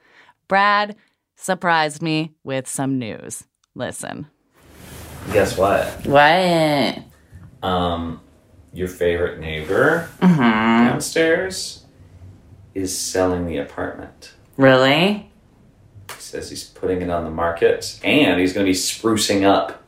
[0.49, 0.97] Brad
[1.37, 3.45] surprised me with some news.
[3.75, 4.29] Listen.
[5.33, 5.89] Guess what?
[6.07, 6.99] What?
[7.63, 8.21] Um,
[8.73, 10.87] your favorite neighbor Mm-hmm.
[10.89, 11.85] downstairs
[12.75, 14.35] is selling the apartment.
[14.57, 15.31] Really?
[16.09, 19.83] He says he's putting it on the market and he's going to be sprucing up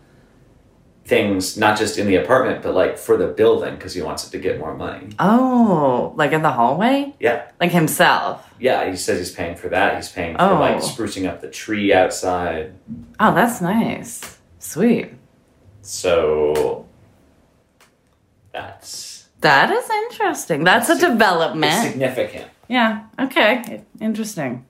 [1.05, 4.31] things, not just in the apartment, but like for the building because he wants it
[4.31, 5.09] to get more money.
[5.19, 7.15] Oh, like in the hallway?
[7.21, 7.51] Yeah.
[7.61, 8.49] Like himself.
[8.59, 9.97] Yeah, he says he's paying for that.
[9.97, 10.81] He's paying for like Oh.
[10.81, 12.73] sprucing up the tree outside.
[13.21, 14.39] Oh, that's nice.
[14.59, 15.11] Sweet.
[15.87, 16.87] So
[18.53, 20.65] that's That is interesting.
[20.65, 21.73] That's a development.
[21.91, 22.49] significant.
[22.69, 23.05] Yeah.
[23.21, 23.85] Okay.
[24.01, 24.67] Interesting.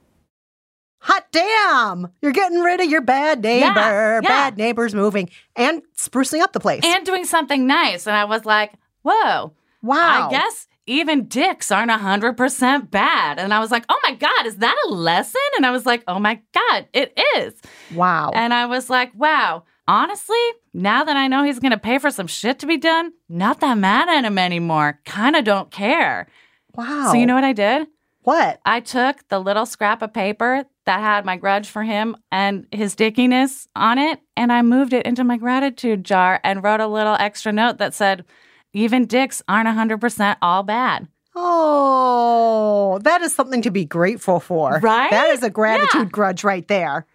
[1.01, 2.09] Hot damn!
[2.21, 3.65] You're getting rid of your bad neighbor.
[3.65, 4.21] yeah.
[4.21, 6.83] Bad neighbors moving and sprucing up the place.
[6.85, 8.07] And doing something nice.
[8.09, 9.53] And I was like, whoa.
[9.83, 10.27] wow.
[10.27, 13.39] I guess even dicks aren't 100% bad.
[13.39, 15.41] And I was like, oh my God, is that a lesson?
[15.57, 17.55] And I was like, oh my God, it is.
[17.95, 18.33] Wow.
[18.35, 20.37] And I was like, wow, honestly,
[20.75, 23.61] now that I know he's going to pay for some shit to be done, not
[23.61, 25.01] that mad at him anymore.
[25.05, 26.27] Kind of don't care.
[26.75, 27.11] wow.
[27.13, 27.87] So, you know what I did?
[28.23, 28.61] what?
[28.67, 32.97] I took the little scrap of paper that had my grudge for him and his
[32.97, 37.15] dickiness on it, and I moved it into my gratitude jar and wrote a little
[37.21, 38.25] extra note that said,
[38.73, 41.07] even dicks aren't 100% all bad.
[41.37, 44.81] Oh, that is something to be grateful for.
[44.83, 45.11] Right?
[45.11, 46.11] That is a gratitude Yeah.
[46.11, 47.07] grudge right there.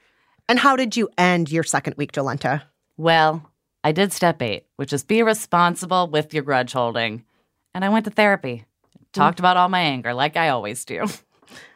[0.51, 2.63] And how did you end your second week, Jolenta?
[2.97, 3.49] Well,
[3.85, 7.23] I did step eight, which is be responsible with your grudge holding.
[7.73, 8.65] And I went to therapy.
[9.13, 11.07] Talked about all my anger like I always do.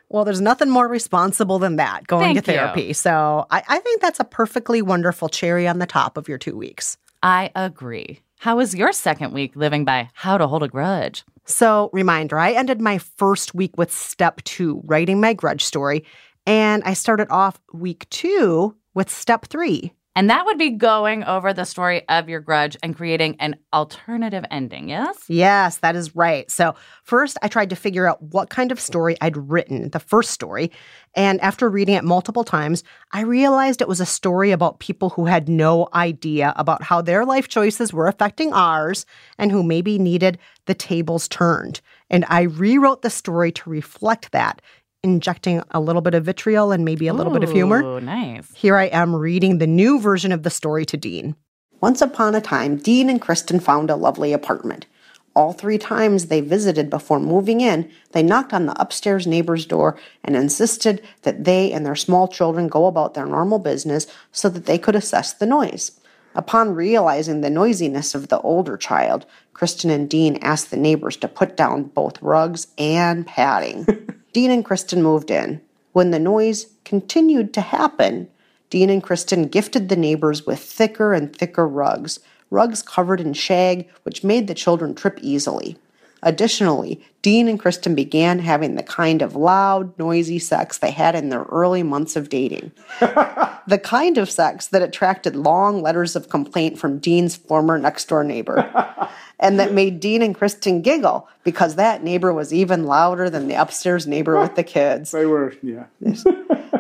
[0.08, 2.58] Well, there's nothing more responsible than that, going Thank to you.
[2.60, 2.94] therapy.
[2.94, 6.56] So I, I think that's a perfectly wonderful cherry on the top of your two
[6.56, 6.98] weeks.
[7.24, 8.22] I agree.
[8.38, 11.24] How was your second week living by how to hold a grudge?
[11.46, 16.06] So, reminder I ended my first week with step two, writing my grudge story.
[16.46, 19.94] And I started off week two with step three.
[20.18, 24.46] And that would be going over the story of your grudge and creating an alternative
[24.50, 25.26] ending, yes?
[25.28, 26.50] Yes, that is right.
[26.50, 30.32] So, first, I tried to figure out what kind of story I'd written, the first
[30.32, 30.72] story.
[31.16, 32.82] And after reading it multiple times,
[33.12, 37.26] I realized it was a story about people who had no idea about how their
[37.26, 39.06] life choices were affecting ours
[39.38, 41.82] and who maybe needed the tables turned.
[42.10, 44.62] And I rewrote the story to reflect that,
[45.06, 47.84] injecting a little bit of vitriol and maybe a little bit of humor.
[47.84, 48.52] Ooh, nice.
[48.56, 51.36] Here I am reading the new version of the story to Dean.
[51.80, 54.88] Once upon a time, Dean and Kristen found a lovely apartment.
[55.36, 59.98] All three times they visited before moving in, they knocked on the upstairs neighbor's door
[60.24, 64.66] and insisted that they and their small children go about their normal business so that
[64.66, 66.00] they could assess the noise.
[66.34, 71.28] Upon realizing the noisiness of the older child, Kristen and Dean asked the neighbors to
[71.28, 73.86] put down both rugs and padding.
[74.36, 75.62] Dean and Kristen moved in.
[75.94, 78.28] When the noise continued to happen,
[78.70, 82.20] Dean and Kristen gifted the neighbors with thicker and thicker rugs,
[82.50, 85.78] rugs covered in shag, which made the children trip easily.
[86.22, 91.30] Additionally, Dean and Kristen began having the kind of loud, noisy sex they had in
[91.30, 92.74] their early months of dating.
[93.00, 98.26] the kind of sex that attracted long letters of complaint from Dean's former next door
[98.26, 99.10] neighbor.
[99.40, 99.76] and that mm-hmm.
[99.76, 104.40] made Dean and Kristen giggle because that neighbor was even louder than the upstairs neighbor
[104.40, 105.12] with the kids.
[105.12, 105.86] They were, yeah.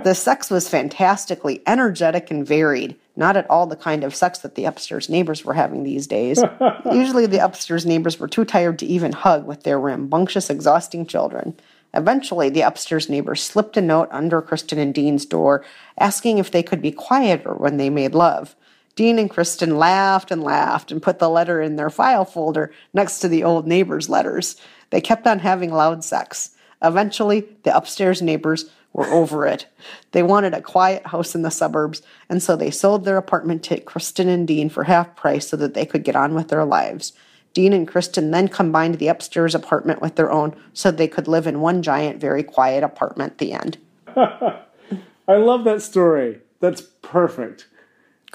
[0.05, 4.53] The sex was fantastically energetic and varied, not at all the kind of sex that
[4.53, 6.43] the upstairs neighbors were having these days.
[6.91, 11.55] Usually, the upstairs neighbors were too tired to even hug with their rambunctious, exhausting children.
[11.95, 15.65] Eventually, the upstairs neighbors slipped a note under Kristen and Dean's door
[15.97, 18.55] asking if they could be quieter when they made love.
[18.95, 23.19] Dean and Kristen laughed and laughed and put the letter in their file folder next
[23.19, 24.55] to the old neighbor's letters.
[24.89, 26.51] They kept on having loud sex.
[26.81, 29.67] Eventually, the upstairs neighbors were over it.
[30.11, 33.81] They wanted a quiet house in the suburbs, and so they sold their apartment to
[33.81, 37.11] Kristen and Dean for half price so that they could get on with their lives.
[37.53, 41.47] Dean and Kristen then combined the upstairs apartment with their own so they could live
[41.47, 43.37] in one giant, very quiet apartment.
[43.37, 43.77] The end.
[45.27, 46.39] I love that story.
[46.61, 47.67] That's perfect.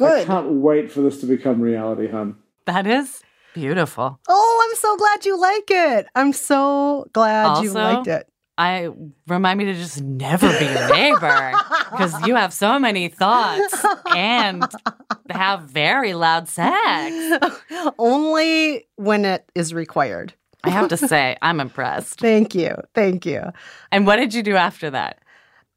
[0.07, 2.37] I can't wait for this to become reality, hun.
[2.67, 3.23] That is
[3.55, 4.19] beautiful.
[4.29, 6.07] Oh, I'm so glad you like it.
[6.15, 8.27] I'm so glad you liked it.
[8.59, 8.91] I
[9.27, 11.53] remind me to just never be your neighbor
[11.91, 13.85] because you have so many thoughts
[14.15, 14.63] and
[15.31, 17.39] have very loud sex.
[17.99, 20.35] Only when it is required.
[20.63, 22.21] I have to say, I'm impressed.
[22.21, 22.75] Thank you.
[22.95, 23.45] Thank you.
[23.93, 25.20] And what did you do after that?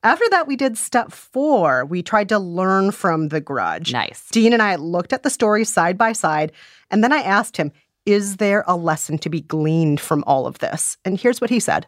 [0.03, 1.85] After that, we did step four.
[1.85, 3.93] We tried to learn from the grudge.
[3.93, 4.27] Nice.
[4.31, 6.51] Dean and I looked at the story side by side,
[6.91, 7.71] and then I asked him,
[8.05, 10.97] Is there a lesson to be gleaned from all of this?
[11.05, 11.87] And here's what he said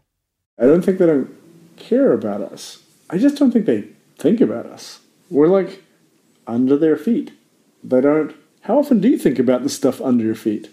[0.57, 1.29] I don't think they don't
[1.75, 2.81] care about us.
[3.09, 5.01] I just don't think they think about us.
[5.29, 5.83] We're like
[6.47, 7.33] under their feet.
[7.83, 8.33] They don't.
[8.61, 10.69] How often do you think about the stuff under your feet?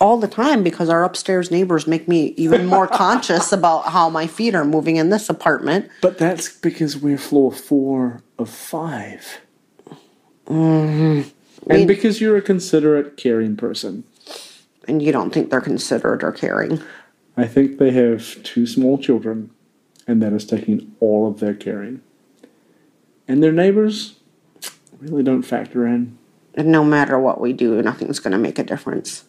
[0.00, 4.26] All the time because our upstairs neighbors make me even more conscious about how my
[4.26, 5.90] feet are moving in this apartment.
[6.00, 9.40] But that's because we're floor four of 5
[10.46, 11.70] Mm-hmm.
[11.70, 14.04] And because you're a considerate, caring person.
[14.88, 16.82] And you don't think they're considerate or caring.
[17.36, 19.50] I think they have two small children,
[20.06, 22.02] and that is taking all of their caring.
[23.28, 24.18] And their neighbors
[24.98, 26.18] really don't factor in.
[26.54, 29.24] And no matter what we do, nothing's going to make a difference.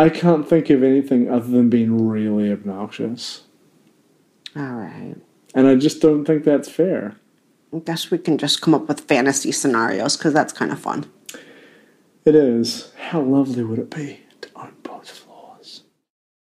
[0.00, 3.42] I can't think of anything other than being really obnoxious.
[4.56, 5.14] All right.
[5.54, 7.16] And I just don't think that's fair.
[7.70, 11.04] I guess we can just come up with fantasy scenarios because that's kind of fun.
[12.24, 12.94] It is.
[12.96, 15.82] How lovely would it be to own both floors?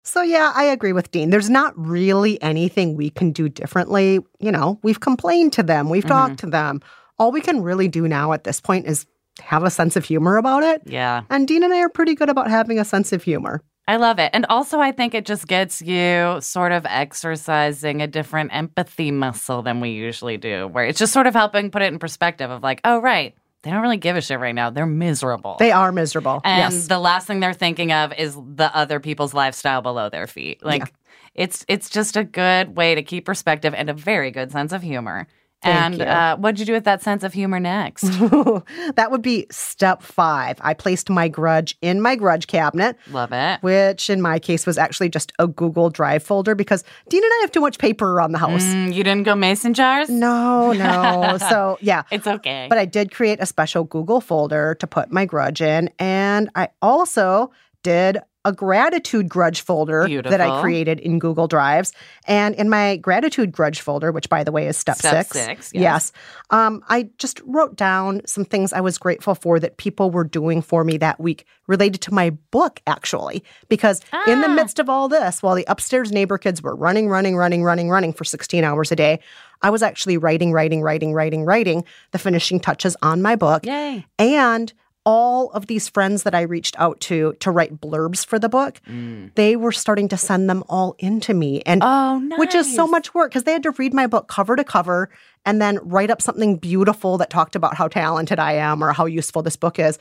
[0.03, 1.29] So, yeah, I agree with Dean.
[1.29, 4.19] There's not really anything we can do differently.
[4.37, 6.09] You know, we've complained to them, we've mm-hmm.
[6.09, 6.81] talked to them.
[7.17, 9.05] All we can really do now at this point is
[9.41, 10.81] have a sense of humor about it.
[10.85, 11.23] Yeah.
[11.29, 13.61] And Dean and I are pretty good about having a sense of humor.
[13.87, 14.31] I love it.
[14.33, 19.61] And also, I think it just gets you sort of exercising a different empathy muscle
[19.61, 22.63] than we usually do, where it's just sort of helping put it in perspective of
[22.63, 24.71] like, oh, right, they don't really give a shit right now.
[24.71, 25.57] They're miserable.
[25.59, 26.41] They are miserable.
[26.43, 26.87] and yes.
[26.87, 30.63] the last thing they're thinking of is the other people's lifestyle below their feet.
[30.65, 30.91] Like,
[31.35, 34.81] it's it's just a good way to keep perspective and a very good sense of
[34.81, 35.27] humor.
[35.65, 36.01] Thank and.
[36.01, 38.01] Uh, what'd you do with that sense of humor next?
[38.95, 40.57] that would be step five.
[40.61, 43.61] I placed my grudge in my grudge cabinet, Love it.
[43.61, 47.39] which in my case was actually just a Google Drive folder because Dean and I
[47.41, 48.63] have too much paper around the house.
[48.63, 50.09] Mm, you didn't go mason jars?
[50.09, 51.37] No, no.
[51.49, 52.03] so, yeah.
[52.11, 52.67] It's okay.
[52.69, 55.89] But I did create a special Google folder to put my grudge in.
[55.99, 57.51] And I also
[57.83, 61.91] did a gratitude grudge folder that I created in Google Drives.
[62.27, 65.71] And in my gratitude grudge folder, which by the way is step, Step six, six,
[65.73, 66.11] yes.
[66.51, 70.61] um, I just wrote down some things I was grateful for that people were doing
[70.61, 73.43] for me that week related to my book, actually.
[73.67, 74.53] Because in the Ah.
[74.53, 78.13] midst of all this, while the upstairs neighbor kids were running, running, running, running, running
[78.13, 79.19] for 16 hours a day,
[79.63, 83.65] I was actually writing, writing, writing, writing, writing the finishing touches on my book.
[83.65, 84.05] Yay.
[84.19, 84.71] And
[85.05, 88.81] all of these friends that I reached out to to write blurbs for the book,
[88.87, 89.33] mm.
[89.35, 91.61] they were starting to send them all into me.
[91.65, 92.39] And Oh, nice.
[92.39, 95.09] which is so much work because they had to read my book cover to cover
[95.45, 99.05] and then write up something beautiful that talked about how talented I am or how
[99.05, 99.99] useful this book is.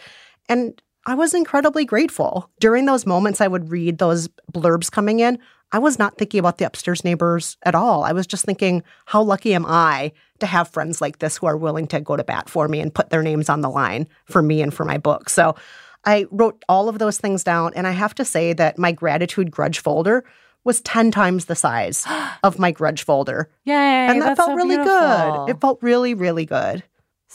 [0.49, 2.51] And I was incredibly grateful.
[2.61, 5.39] During those moments, I would read those blurbs coming in.
[5.73, 8.05] I was not thinking about the upstairs neighbors at all.
[8.05, 11.57] I was just thinking, how lucky am I to have friends like this who are
[11.57, 14.41] willing to go to bat for me and put their names on the line for
[14.41, 15.29] me and for my book.
[15.29, 15.57] So
[16.05, 17.73] I wrote all of those things down.
[17.75, 20.25] And I have to say that my gratitude grudge folder
[20.65, 22.07] was 10 times the size
[22.43, 23.51] of my grudge folder.
[23.65, 23.75] Yay.
[23.75, 25.47] and that felt so really beautiful.
[25.47, 25.51] good.
[25.51, 26.83] It felt really, really good.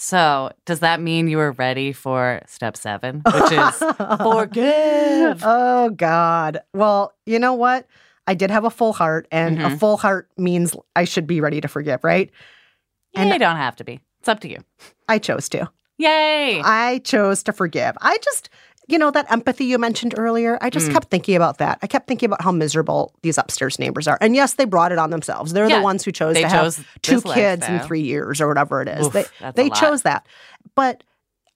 [0.01, 3.75] So, does that mean you were ready for step seven, which is
[4.21, 5.41] forgive?
[5.45, 6.59] Oh, God.
[6.73, 7.85] Well, you know what?
[8.25, 9.79] I did have a full heart, and a Mhm.
[9.79, 12.31] full heart means I should be ready to forgive, right?
[13.11, 13.99] Yeah, and- you don't have to be.
[14.19, 14.59] It's up to you.
[15.09, 15.69] I chose to.
[15.97, 16.61] Yay.
[16.63, 17.97] I chose to forgive.
[17.99, 18.49] I just,
[18.89, 20.93] you know, that empathy you mentioned earlier, I just Mm.
[20.93, 21.77] kept thinking about that.
[21.83, 24.17] I kept thinking about how miserable these upstairs neighbors are.
[24.19, 25.53] And yes, they brought it on themselves.
[25.53, 28.41] They're Yeah, the ones who chose they to chose have two kids in three years
[28.41, 29.07] or whatever it is.
[29.07, 29.25] Oof, they
[29.55, 30.25] they chose that.
[30.75, 31.03] But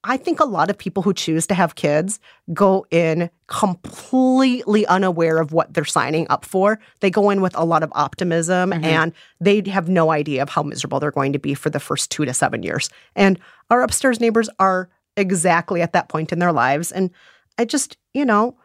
[0.05, 2.19] I think a lot of people who choose to have kids
[2.53, 6.79] go in completely unaware of what they're signing up for.
[6.99, 8.83] They go in with a lot of optimism Mm-hmm.
[8.83, 12.11] and they have no idea of how miserable they're going to be for the first
[12.11, 12.89] two to seven years.
[13.15, 16.91] And our upstairs neighbors are exactly at that point in their lives.
[16.91, 17.11] And
[17.57, 18.57] I just, you know,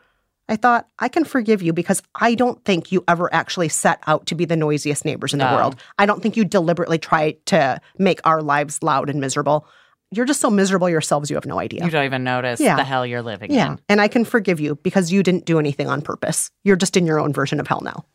[0.49, 4.27] I thought I can forgive you because I don't think you ever actually set out
[4.27, 5.77] to be the noisiest neighbors in the world.
[5.99, 9.67] I don't think you deliberately try to make our lives loud and miserable.
[10.11, 11.85] You're just so miserable yourselves, you have no idea.
[11.85, 12.77] You don't even notice Yeah.
[12.77, 13.73] the hell you're living yeah.
[13.73, 13.81] in.
[13.91, 16.51] And I can forgive you because you didn't do anything on purpose.
[16.65, 18.07] You're just in your own version of hell now.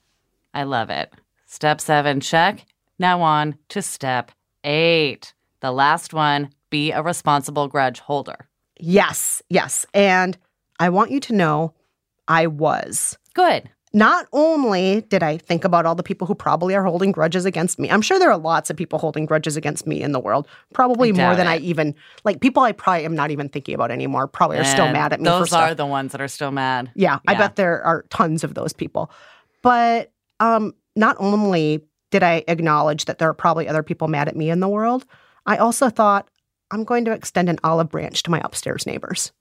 [0.56, 1.14] I love it.
[1.46, 2.66] Step seven, check.
[2.98, 4.32] Now on to step
[4.64, 5.36] eight.
[5.60, 8.50] The last one be a responsible grudge holder.
[8.80, 9.86] Yes, yes.
[9.94, 10.36] And
[10.80, 11.76] I want you to know
[12.28, 13.16] I was.
[13.36, 13.70] Good.
[13.94, 17.78] Not only did I think about all the people who probably are holding grudges against
[17.78, 20.48] me, I'm sure there are lots of people holding grudges against me in the world,
[20.74, 21.94] probably more than I even
[22.24, 25.20] like people I probably am not even thinking about anymore, probably are still mad at
[25.20, 25.70] me Those for stuff.
[25.70, 26.90] are the ones that are still mad.
[26.96, 29.12] Yeah, I bet there are tons of those people.
[29.62, 34.36] But um, not only did I acknowledge that there are probably other people mad at
[34.36, 35.06] me in the world,
[35.46, 36.28] I also thought
[36.74, 39.32] I'm going to extend an olive branch to my upstairs neighbors.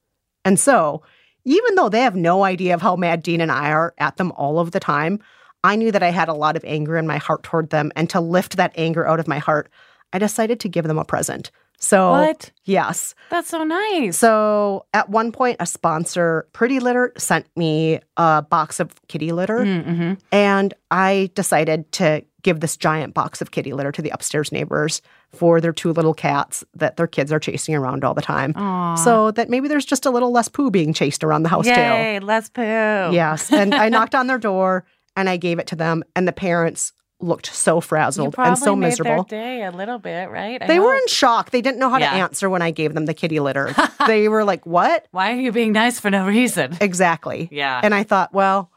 [0.45, 1.03] And so,
[1.45, 4.33] even though they have no idea of how mad Dean and I are at them
[4.33, 5.19] all of the time,
[5.65, 7.91] I knew that I had a lot of anger in my heart toward them.
[7.97, 9.71] And to lift that anger out of my heart,
[10.13, 11.51] I decided to give them a present.
[11.79, 12.53] So, What?
[12.65, 13.15] yes.
[13.31, 14.17] That's so nice.
[14.17, 19.59] So at one point, a sponsor, Pretty Litter, sent me a box of kitty litter.
[19.61, 20.15] Mm-hmm.
[20.31, 25.01] And I decided to give this giant box of kitty litter to the upstairs neighbors
[25.33, 28.53] for their two little cats that their kids are chasing around all the time.
[28.99, 31.71] So that maybe there's just a little less poo being chased around the house, too.
[31.71, 32.63] Yay, less poo.
[32.63, 33.53] Yes.
[33.53, 34.85] And I knocked on their door
[35.17, 36.03] and I gave it to them.
[36.17, 39.23] And the parents looked so frazzled and so made miserable.
[39.23, 40.61] their day a little bit, right?
[40.61, 41.51] I They were in shock.
[41.51, 42.11] They didn't know how Yeah.
[42.11, 43.73] to answer when I gave them the kitty litter.
[44.09, 45.07] they were like, What?
[45.13, 46.77] Why are you being nice for no reason?
[46.81, 47.49] Exactly.
[47.53, 47.81] Yeah.
[47.85, 48.72] And I thought, well,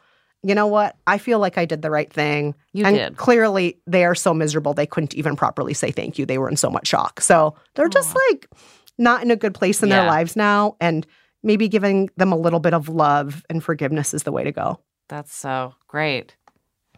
[0.45, 0.95] you know what?
[1.07, 2.53] I feel like I did the right thing.
[2.71, 3.17] You and did.
[3.17, 6.25] clearly they are so miserable they couldn't even properly say thank you.
[6.27, 7.19] They were in so much shock.
[7.19, 8.47] So they're just like
[8.99, 10.75] not in a good place in their lives now.
[10.79, 11.07] And
[11.41, 14.79] maybe giving them a little bit of love and forgiveness is the way to go.
[15.09, 16.35] That's so great.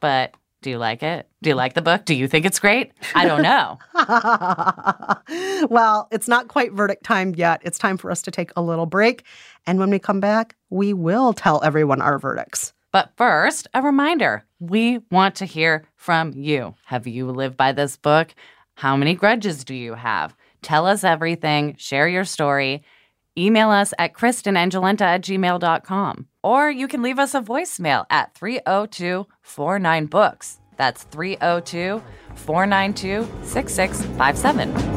[0.01, 1.29] But do you like it?
[1.41, 2.03] Do you like the book?
[2.03, 2.91] Do you think it's great?
[3.15, 3.79] I don't know.
[5.69, 7.61] well, it's not quite verdict time yet.
[7.63, 9.23] It's time for us to take a little break.
[9.65, 12.73] And when we come back, we will tell everyone our verdicts.
[12.97, 16.73] But first, a reminder we want to hear from you.
[16.85, 18.33] Have you lived by this book?
[18.73, 20.35] How many grudges do you have?
[20.63, 22.81] Tell us everything, share your story.
[23.37, 26.25] Email us at kristenandjolenta at gmail.com.
[26.41, 30.59] Or you can leave us a voicemail at 302 49 Books.
[30.77, 32.01] That's 302
[32.33, 34.96] 492 6657.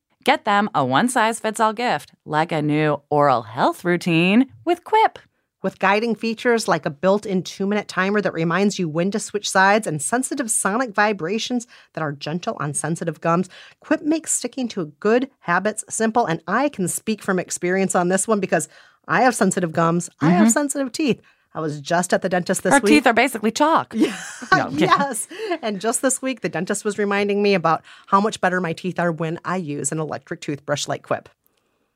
[0.23, 4.83] Get them a one size fits all gift, like a new oral health routine with
[4.83, 5.17] Quip.
[5.63, 9.19] With guiding features like a built in two minute timer that reminds you when to
[9.19, 13.49] switch sides and sensitive sonic vibrations that are gentle on sensitive gums,
[13.79, 16.25] Quip makes sticking to good habits simple.
[16.25, 18.69] And I can speak from experience on this one because
[19.07, 20.51] I have sensitive gums, I have mm-hmm.
[20.51, 21.21] sensitive teeth.
[21.53, 22.87] I was just at the dentist this Our week.
[22.89, 23.93] teeth are basically chalk.
[23.95, 24.15] Yeah.
[24.53, 25.27] No, yes.
[25.61, 28.99] And just this week, the dentist was reminding me about how much better my teeth
[28.99, 31.29] are when I use an electric toothbrush like Quip.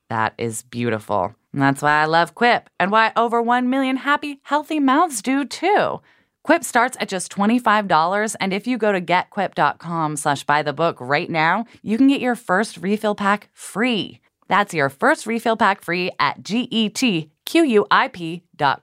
[0.09, 1.35] That is beautiful.
[1.53, 5.45] And that's why I love Quip and why over 1 million happy, healthy mouths do
[5.45, 6.01] too.
[6.43, 10.97] Quip starts at just $25, and if you go to getquip.com slash buy the book
[10.99, 14.19] right now, you can get your first refill pack free.
[14.47, 17.34] That's your first refill pack free at G-E-T-Q-U-I-P dot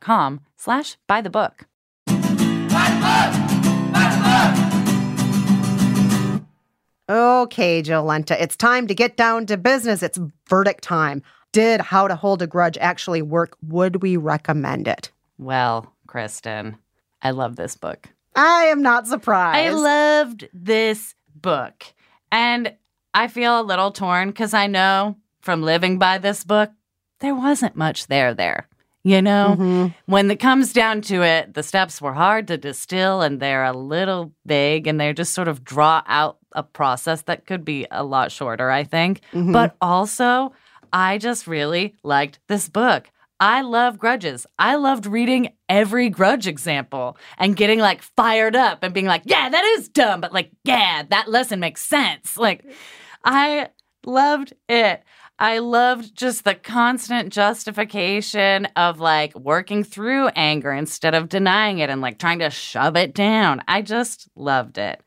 [0.00, 1.66] com slash buy the book.
[7.08, 10.02] Okay, Jolenta, it's time to get down to business.
[10.02, 11.22] It's verdict time.
[11.52, 13.56] Did How to Hold a Grudge actually work?
[13.68, 15.10] Would we recommend it?
[15.36, 16.76] Well, Kristen,
[17.20, 18.08] I love this book.
[18.34, 19.58] I am not surprised.
[19.58, 21.84] I loved this book.
[22.30, 22.74] And
[23.12, 26.70] I feel a little torn because I know from living by this book,
[27.22, 28.68] there wasn't much there there.
[29.04, 29.94] You know, Mhm.
[30.06, 33.72] when it comes down to it, the steps were hard to distill and they're a
[33.72, 38.04] little vague and they just sort of draw out a process that could be a
[38.04, 39.20] lot shorter, I think.
[39.32, 39.52] Mhm.
[39.52, 40.52] But also,
[40.92, 43.10] I just really liked this book.
[43.40, 44.46] I love grudges.
[44.56, 49.48] I loved reading every grudge example and getting like fired up and being like, yeah,
[49.48, 52.36] that is dumb, but like, yeah, that lesson makes sense.
[52.36, 52.64] Like,
[53.24, 53.70] I
[54.06, 55.02] loved it.
[55.42, 61.90] I loved just the constant justification of like working through anger instead of denying it
[61.90, 63.60] and like trying to shove it down.
[63.66, 65.02] I just loved it.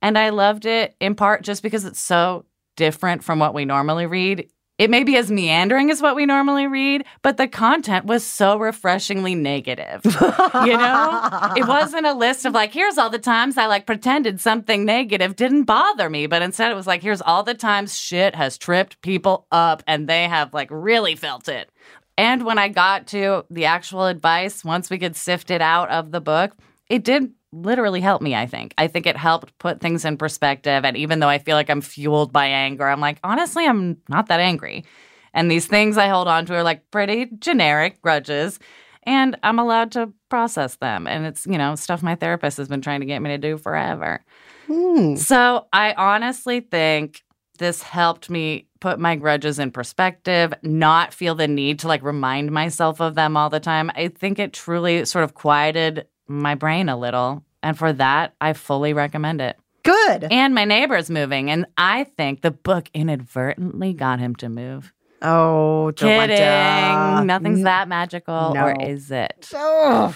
[0.00, 2.46] And I loved it in part just because it's so
[2.78, 4.48] different from what we normally read.
[4.78, 8.58] It may be as meandering as what we normally read, but the content was so
[8.58, 10.02] refreshingly negative.
[10.04, 11.52] you know?
[11.56, 15.34] It wasn't a list of like, here's all the times I like pretended something negative
[15.34, 19.00] didn't bother me, but instead it was like, here's all the times shit has tripped
[19.00, 21.70] people up and they have like really felt it.
[22.18, 26.10] And when I got to the actual advice, once we could sift it out of
[26.10, 26.52] the book,
[26.88, 28.74] it did literally helped me, I think.
[28.78, 30.84] I think it helped put things in perspective.
[30.84, 34.28] And even though I feel like I'm fueled by anger, I'm like, honestly, I'm not
[34.28, 34.84] that angry.
[35.32, 38.58] And these things I hold on to are like pretty generic grudges.
[39.04, 41.06] And I'm allowed to process them.
[41.06, 43.56] And it's, you know, stuff my therapist has been trying to get me to do
[43.56, 44.24] forever.
[44.66, 45.14] Hmm.
[45.14, 47.22] So I honestly think
[47.58, 52.50] this helped me put my grudges in perspective, not feel the need to like remind
[52.50, 53.90] myself of them all the time.
[53.94, 57.44] I think it truly sort of quieted my brain a little.
[57.62, 59.56] And for that, I fully recommend it.
[59.82, 60.28] Good.
[60.30, 64.92] And my neighbor's moving, and I think the book inadvertently got him to move.
[65.22, 66.36] Oh, Kidding.
[66.36, 67.24] Jolenta.
[67.24, 67.64] Nothing's mm.
[67.64, 69.48] that magical, or is it?
[69.54, 70.14] Ugh.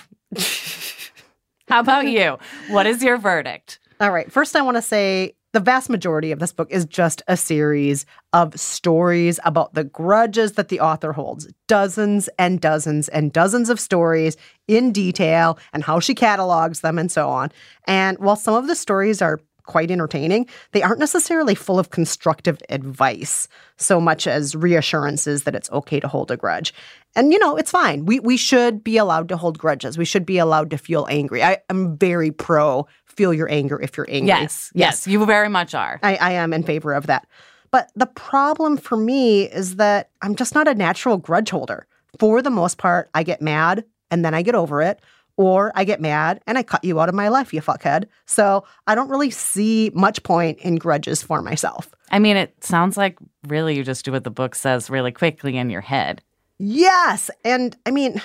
[1.68, 2.36] How about you?
[2.68, 3.78] What is your verdict?
[4.00, 4.30] All right.
[4.30, 8.06] First, I want to say the vast majority of this book is just a series
[8.32, 11.52] of stories about the grudges that the author holds.
[11.66, 14.36] Dozens and dozens and dozens of stories
[14.68, 17.50] in detail and how she catalogs them and so on.
[17.86, 22.60] And while some of the stories are quite entertaining, they aren't necessarily full of constructive
[22.68, 26.74] advice so much as reassurances that it's okay to hold a grudge.
[27.16, 28.04] And you know, it's fine.
[28.04, 29.98] We we should be allowed to hold grudges.
[29.98, 31.42] We should be allowed to feel angry.
[31.42, 34.28] I am very pro feel your anger if you're angry.
[34.28, 35.98] Yes, yes, you very much are.
[36.02, 37.26] I, I am in favor of that.
[37.70, 41.86] But the problem for me is that I'm just not a natural grudge holder.
[42.18, 45.00] For the most part, I get mad and then I get over it.
[45.36, 48.04] Or I get mad and I cut you out of my life, you fuckhead.
[48.26, 51.90] So I don't really see much point in grudges for myself.
[52.10, 55.56] I mean, it sounds like really you just do what the book says really quickly
[55.56, 56.22] in your head.
[56.58, 57.30] Yes.
[57.44, 58.20] And I mean,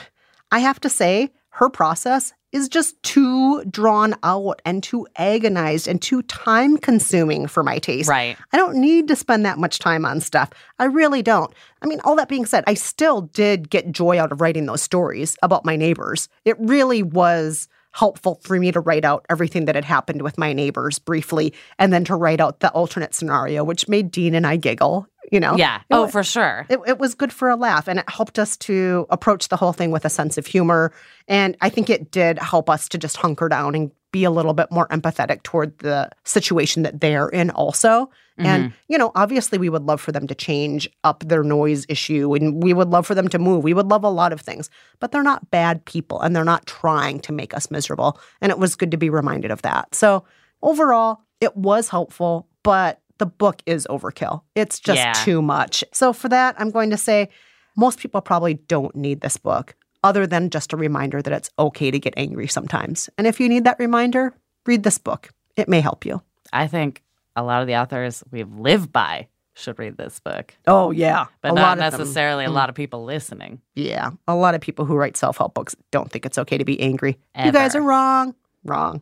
[0.52, 6.02] I have to say, her process is just too drawn out and too agonized and
[6.02, 8.08] too time consuming for my taste.
[8.08, 8.38] Right.
[8.54, 10.52] I don't need to spend that much time on stuff.
[10.80, 11.54] I really don't.
[11.82, 14.82] I mean, all that being said, I still did get joy out of writing those
[14.82, 16.30] stories about my neighbors.
[16.46, 20.52] It really was helpful for me to write out everything that had happened with my
[20.52, 24.58] neighbors briefly and then to write out the alternate scenario, which made Dean and I
[24.58, 25.08] giggle.
[25.36, 25.58] You know?
[25.58, 25.82] Yeah.
[25.82, 26.66] It Oh, for sure.
[26.70, 29.74] it, it was good for a laugh and it helped us to approach the whole
[29.74, 30.94] thing with a sense of humor.
[31.28, 34.54] And I think it did help us to just hunker down and be a little
[34.54, 38.10] bit more empathetic toward the situation that they're in, also.
[38.38, 38.76] And, mm-hmm.
[38.88, 42.64] you know, obviously, we would love for them to change up their noise issue and
[42.64, 43.66] we would love for them to move.
[43.66, 44.70] We would love a lot of things,
[45.02, 48.18] but they're not bad people and they're not trying to make us miserable.
[48.40, 49.94] And it was good to be reminded of that.
[49.94, 50.24] So,
[50.62, 54.42] overall, it was helpful, but the book is overkill.
[54.56, 55.14] It's just Yeah.
[55.14, 55.84] too much.
[55.94, 57.30] So, for that, I'm going to say
[57.78, 61.92] most people probably don't need this book, other than just a reminder that it's okay
[61.92, 63.10] to get angry sometimes.
[63.18, 64.34] And if you need that reminder,
[64.66, 65.30] read this book.
[65.56, 66.22] It may help you.
[66.54, 67.02] I think
[67.36, 71.26] a lot of the authors we've lived by should read this book, Oh, yeah.
[71.42, 72.04] but a not lot of them- Mm.
[72.04, 73.62] necessarily a lot of people listening.
[73.74, 74.12] Yeah.
[74.28, 76.80] A lot of people who write self help books don't think it's okay to be
[76.82, 77.18] angry.
[77.44, 78.36] You guys are wrong.
[78.66, 79.02] Wrong.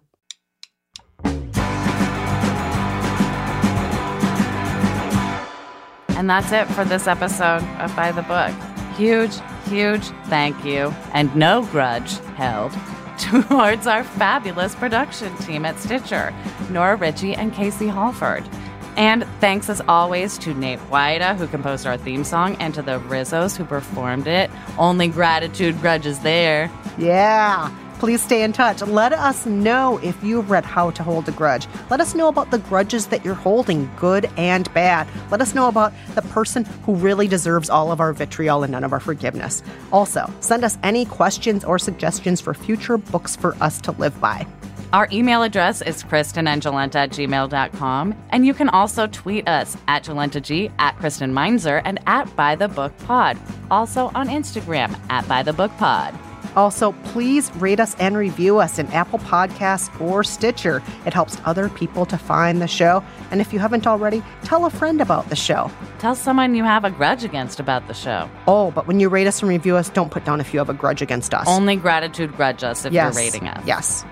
[6.24, 8.54] And that's it for this episode of By the Book.
[8.96, 12.72] Huge, huge thank you and no grudge held
[13.20, 16.34] towards our fabulous production team at Stitcher,
[16.70, 18.48] Nora Ritchie and Casey Halford.
[18.96, 23.02] And thanks as always to Nate Wida, who composed our theme song, and to the
[23.02, 24.50] Rizzos who performed it.
[24.78, 26.72] Only gratitude grudges there.
[26.98, 27.70] Yeah.
[28.00, 28.82] Please stay in touch.
[28.82, 31.68] Let us know if you've read How to Hold a Grudge.
[31.90, 35.08] Let us know about the grudges that you're holding, good and bad.
[35.32, 38.84] Let us know about the person who really deserves all of our vitriol and none
[38.84, 39.64] of our forgiveness.
[39.92, 44.46] Also, send us any questions or suggestions for future books for us to live by.
[44.94, 48.16] Our email address is kristenandjolenta at gmail.com.
[48.30, 52.68] And you can also tweet us at JolentaG, at Kristen Meinzer, and at By the
[52.68, 53.40] Book Pod.
[53.72, 56.14] Also on Instagram, at By the Book Pod.
[56.56, 60.82] Also, please rate us and review us in Apple Podcasts or Stitcher.
[61.06, 63.04] It helps other people to find the show.
[63.32, 65.72] And if you haven't already, tell a friend about the show.
[66.00, 68.30] Tell someone you have a grudge against about the show.
[68.48, 70.70] Oh, but when you rate us and review us, don't put down if you have
[70.70, 71.48] a grudge against us.
[71.48, 73.16] Only gratitude grudge us if yes.
[73.16, 73.66] you're rating us.
[73.66, 74.06] Yes.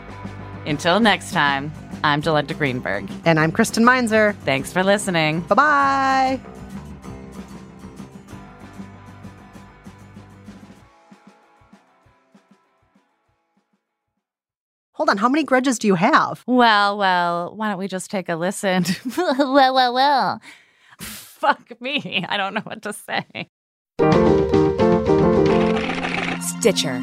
[0.66, 1.72] Until next time,
[2.04, 3.10] I'm Jolenta Greenberg.
[3.26, 4.34] And I'm Kristen Meinzer.
[4.44, 5.42] Thanks for listening.
[5.42, 6.61] Bye bye.
[15.02, 16.44] Hold on, how many grudges do you have?
[16.46, 18.86] Well, well, why don't we just take a listen?
[19.18, 20.42] well, well, well.
[21.00, 22.24] Fuck me.
[22.30, 23.50] I don't know what to say.
[26.40, 27.00] Stitcher.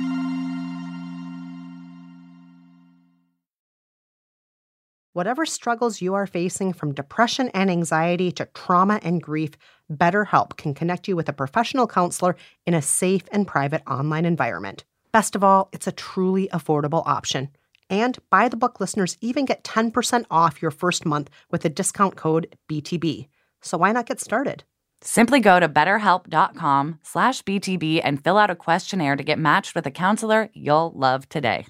[5.13, 9.51] Whatever struggles you are facing, from depression and anxiety to trauma and grief,
[9.93, 14.85] BetterHelp can connect you with a professional counselor in a safe and private online environment.
[15.11, 17.49] Best of all, it's a truly affordable option.
[17.91, 22.17] And By the Book listeners even get 10% off your first month with the discount
[22.17, 23.29] code BTB.
[23.63, 24.65] So why not get started?
[25.01, 29.87] Simply go to betterhelp.com slash BTB and fill out a questionnaire to get matched with
[29.87, 31.67] a counselor you'll love today.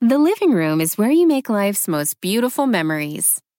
[0.00, 3.40] The living room is where you make life's most beautiful memories.